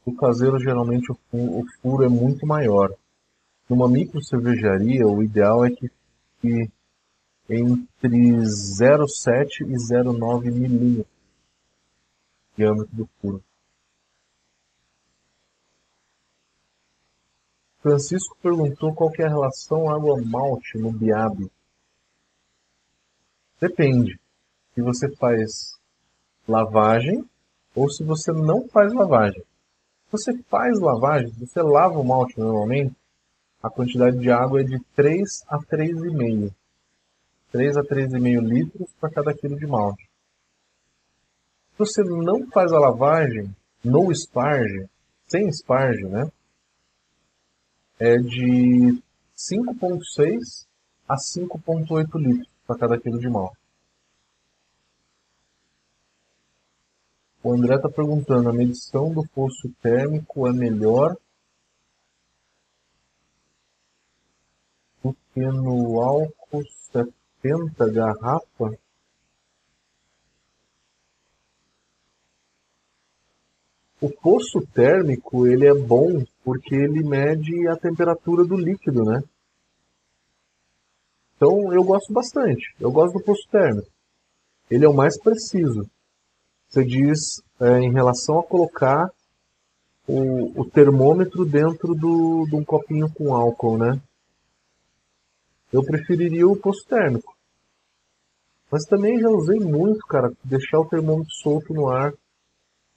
No 0.05 0.15
caseiro, 0.15 0.59
geralmente, 0.59 1.11
o 1.33 1.65
furo 1.81 2.05
é 2.05 2.09
muito 2.09 2.47
maior. 2.47 2.93
Numa 3.67 3.89
micro 3.89 4.23
cervejaria, 4.23 5.07
o 5.07 5.23
ideal 5.23 5.65
é 5.65 5.71
que 5.71 5.91
fique 6.41 6.71
entre 7.49 8.19
0,7 8.43 9.63
e 9.63 9.75
0,9 9.75 10.53
milímetros 10.53 11.18
diâmetro 12.59 12.95
do 12.95 13.09
furo. 13.21 13.43
Francisco 17.81 18.37
perguntou 18.43 18.93
qual 18.93 19.13
é 19.19 19.25
a 19.25 19.29
relação 19.29 19.89
água-malte 19.89 20.77
no 20.77 20.93
biabe. 20.93 21.51
Depende. 23.61 24.19
Se 24.75 24.83
você 24.83 25.09
faz 25.17 25.79
lavagem 26.47 27.25
ou 27.75 27.89
se 27.89 28.03
você 28.03 28.33
não 28.33 28.69
faz 28.69 28.93
lavagem. 28.93 29.41
Se 29.41 30.13
você 30.13 30.43
faz 30.45 30.81
lavagem, 30.81 31.33
se 31.33 31.47
você 31.47 31.63
lava 31.63 31.99
o 31.99 32.05
malte 32.05 32.39
normalmente, 32.39 32.95
a 33.63 33.71
quantidade 33.71 34.19
de 34.19 34.31
água 34.31 34.61
é 34.61 34.65
de 34.65 34.81
3 34.97 35.45
a 35.49 35.59
3,5. 35.59 36.53
3 37.53 37.77
a 37.77 37.83
3,5 37.83 38.41
litros 38.43 38.93
para 39.01 39.11
cada 39.11 39.35
quilo 39.35 39.57
de 39.57 39.67
malte. 39.67 40.08
Você 41.79 42.03
não 42.03 42.47
faz 42.51 42.73
a 42.73 42.79
lavagem 42.79 43.55
no 43.85 44.11
esparge, 44.11 44.89
sem 45.29 45.49
esparge, 45.49 46.05
né? 46.07 46.31
é 47.99 48.17
de 48.17 49.03
5,6 49.37 50.67
a 51.09 51.17
5,8 51.17 52.17
litros 52.17 52.49
para 52.67 52.79
cada 52.79 52.99
quilo 52.99 53.19
de 53.19 53.29
mal. 53.29 53.53
O 57.43 57.53
André 57.53 57.77
está 57.77 57.89
perguntando, 57.89 58.49
a 58.49 58.53
medição 58.53 59.13
do 59.13 59.27
poço 59.29 59.69
térmico 59.81 60.47
é 60.47 60.53
melhor 60.53 61.17
do 65.03 65.15
que 65.33 65.41
no 65.41 66.01
álcool 66.01 66.65
70 66.93 67.91
garrafa? 67.91 68.79
O 74.01 74.09
poço 74.09 74.61
térmico 74.73 75.47
ele 75.47 75.67
é 75.67 75.75
bom 75.75 76.25
porque 76.45 76.75
ele 76.75 77.03
mede 77.03 77.69
a 77.69 77.77
temperatura 77.77 78.45
do 78.45 78.57
líquido, 78.57 79.05
né? 79.05 79.21
Então 81.37 81.73
eu 81.73 81.83
gosto 81.83 82.13
bastante. 82.13 82.75
Eu 82.81 82.93
gosto 82.93 83.19
do 83.19 83.25
poço 83.25 83.43
térmico. 83.51 83.89
Ele 84.71 84.85
é 84.85 84.89
o 84.89 84.95
mais 84.95 85.21
preciso. 85.21 85.89
Você 86.69 86.85
diz 86.85 87.43
é, 87.61 87.81
em 87.81 87.93
relação 87.93 88.39
a 88.39 88.45
colocar 88.45 89.11
o, 90.07 90.61
o 90.61 90.71
termômetro 90.71 91.45
dentro 91.45 91.95
do, 91.95 92.47
de 92.47 92.55
um 92.55 92.65
copinho 92.65 93.13
com 93.13 93.35
álcool, 93.35 93.79
né? 93.79 94.01
Eu 95.73 95.83
preferiria 95.83 96.47
o 96.47 96.57
poço 96.57 96.87
térmico. 96.89 97.37
Mas 98.71 98.85
também 98.85 99.19
já 99.19 99.29
usei 99.29 99.59
muito, 99.59 100.07
cara, 100.07 100.33
deixar 100.45 100.79
o 100.79 100.89
termômetro 100.89 101.33
solto 101.43 101.73
no 101.73 101.89
ar 101.89 102.13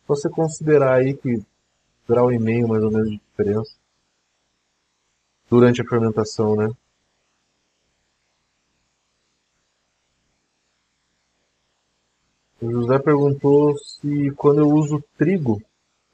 você 0.07 0.29
considerar 0.29 0.95
aí 0.95 1.15
que 1.15 1.41
grau 2.07 2.31
e 2.31 2.39
meio 2.39 2.67
mais 2.67 2.83
ou 2.83 2.91
menos 2.91 3.09
de 3.09 3.17
diferença 3.17 3.71
durante 5.49 5.81
a 5.81 5.85
fermentação, 5.85 6.55
né? 6.55 6.69
O 12.61 12.71
José 12.71 12.99
perguntou 12.99 13.75
se 13.77 14.31
quando 14.37 14.59
eu 14.59 14.69
uso 14.69 15.03
trigo, 15.17 15.61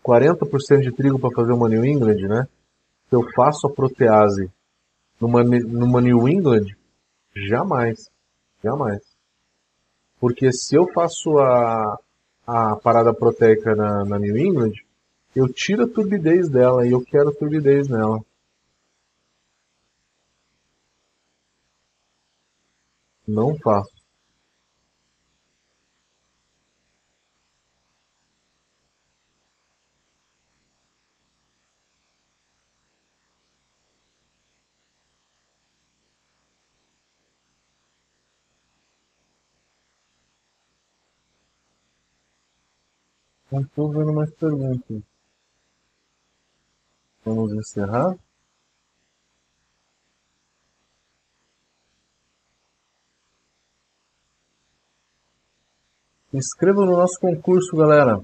40% 0.04 0.82
de 0.82 0.92
trigo 0.92 1.20
para 1.20 1.36
fazer 1.36 1.52
uma 1.52 1.68
New 1.68 1.86
England, 1.86 2.28
né? 2.28 2.48
Se 3.10 3.16
eu 3.16 3.22
faço 3.36 3.68
a 3.68 3.72
protease 3.72 4.50
numa, 5.20 5.44
numa 5.44 6.02
New 6.02 6.28
England, 6.28 6.66
jamais. 7.36 8.10
Jamais. 8.64 9.02
Porque 10.20 10.52
se 10.52 10.76
eu 10.76 10.88
faço 10.94 11.38
a, 11.38 12.00
a 12.48 12.78
parada 12.78 13.14
proteica 13.14 13.76
na, 13.76 14.06
na 14.06 14.18
New 14.18 14.38
England, 14.38 14.74
eu 15.36 15.52
tiro 15.52 15.84
a 15.84 15.88
turbidez 15.88 16.50
dela 16.50 16.88
e 16.88 16.92
eu 16.92 17.02
quero 17.04 17.36
turbidez 17.36 17.90
nela. 17.90 18.24
Não 23.28 23.58
faço. 23.58 23.97
Não 43.58 43.64
estou 43.64 43.92
vendo 43.92 44.14
mais 44.14 44.30
perguntas. 44.36 45.02
Vamos 47.26 47.52
encerrar. 47.54 48.16
Se 56.30 56.38
inscreva 56.38 56.86
no 56.86 56.98
nosso 56.98 57.20
concurso, 57.20 57.76
galera. 57.76 58.24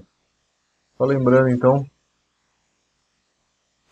Só 0.96 1.04
lembrando, 1.04 1.48
então. 1.48 1.84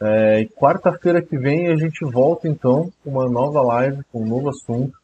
É, 0.01 0.47
Quarta-feira 0.47 1.21
que 1.21 1.37
vem 1.37 1.73
a 1.73 1.77
gente 1.77 2.05
volta, 2.05 2.47
então, 2.47 2.89
com 3.03 3.11
uma 3.11 3.29
nova 3.29 3.61
live, 3.63 4.05
com 4.13 4.23
um 4.23 4.29
novo 4.29 4.49
assunto. 4.49 4.97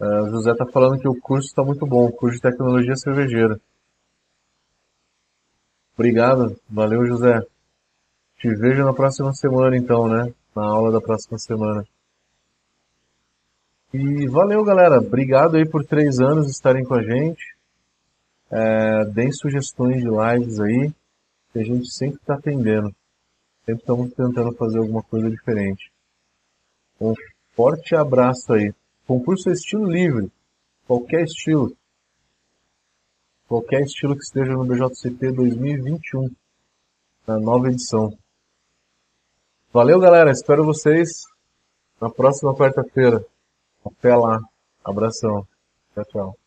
É, 0.00 0.04
o 0.22 0.30
José 0.30 0.50
está 0.50 0.66
falando 0.66 0.98
que 0.98 1.08
o 1.08 1.20
curso 1.20 1.46
está 1.46 1.62
muito 1.62 1.86
bom, 1.86 2.06
o 2.06 2.12
curso 2.12 2.38
de 2.38 2.42
tecnologia 2.42 2.96
cervejeira. 2.96 3.60
Obrigado, 6.00 6.58
valeu 6.66 7.04
José. 7.04 7.42
Te 8.38 8.48
vejo 8.54 8.82
na 8.86 8.94
próxima 8.94 9.34
semana 9.34 9.76
então, 9.76 10.08
né? 10.08 10.32
Na 10.56 10.64
aula 10.64 10.90
da 10.90 10.98
próxima 10.98 11.38
semana. 11.38 11.84
E 13.92 14.26
valeu 14.26 14.64
galera, 14.64 14.96
obrigado 14.96 15.58
aí 15.58 15.68
por 15.68 15.84
três 15.84 16.18
anos 16.18 16.48
estarem 16.48 16.86
com 16.86 16.94
a 16.94 17.02
gente. 17.02 17.54
É, 18.50 19.04
deem 19.12 19.30
sugestões 19.30 19.98
de 19.98 20.08
lives 20.08 20.58
aí, 20.58 20.90
que 21.52 21.58
a 21.58 21.64
gente 21.64 21.90
sempre 21.92 22.18
está 22.18 22.36
atendendo. 22.36 22.94
Sempre 23.66 23.82
estamos 23.82 24.14
tentando 24.14 24.54
fazer 24.54 24.78
alguma 24.78 25.02
coisa 25.02 25.28
diferente. 25.28 25.92
Um 26.98 27.12
forte 27.54 27.94
abraço 27.94 28.54
aí. 28.54 28.72
Concurso 29.06 29.50
é 29.50 29.52
estilo 29.52 29.84
livre, 29.84 30.32
qualquer 30.86 31.24
estilo 31.24 31.76
qualquer 33.50 33.82
estilo 33.82 34.14
que 34.14 34.22
esteja 34.22 34.52
no 34.52 34.64
BJCP 34.64 35.32
2021, 35.32 36.30
na 37.26 37.36
nova 37.40 37.68
edição. 37.68 38.16
Valeu, 39.72 39.98
galera. 39.98 40.30
Espero 40.30 40.64
vocês 40.64 41.24
na 42.00 42.08
próxima 42.08 42.54
quarta-feira. 42.54 43.24
Até 43.84 44.14
lá. 44.14 44.40
Abração. 44.84 45.44
Tchau, 45.92 46.04
tchau. 46.04 46.39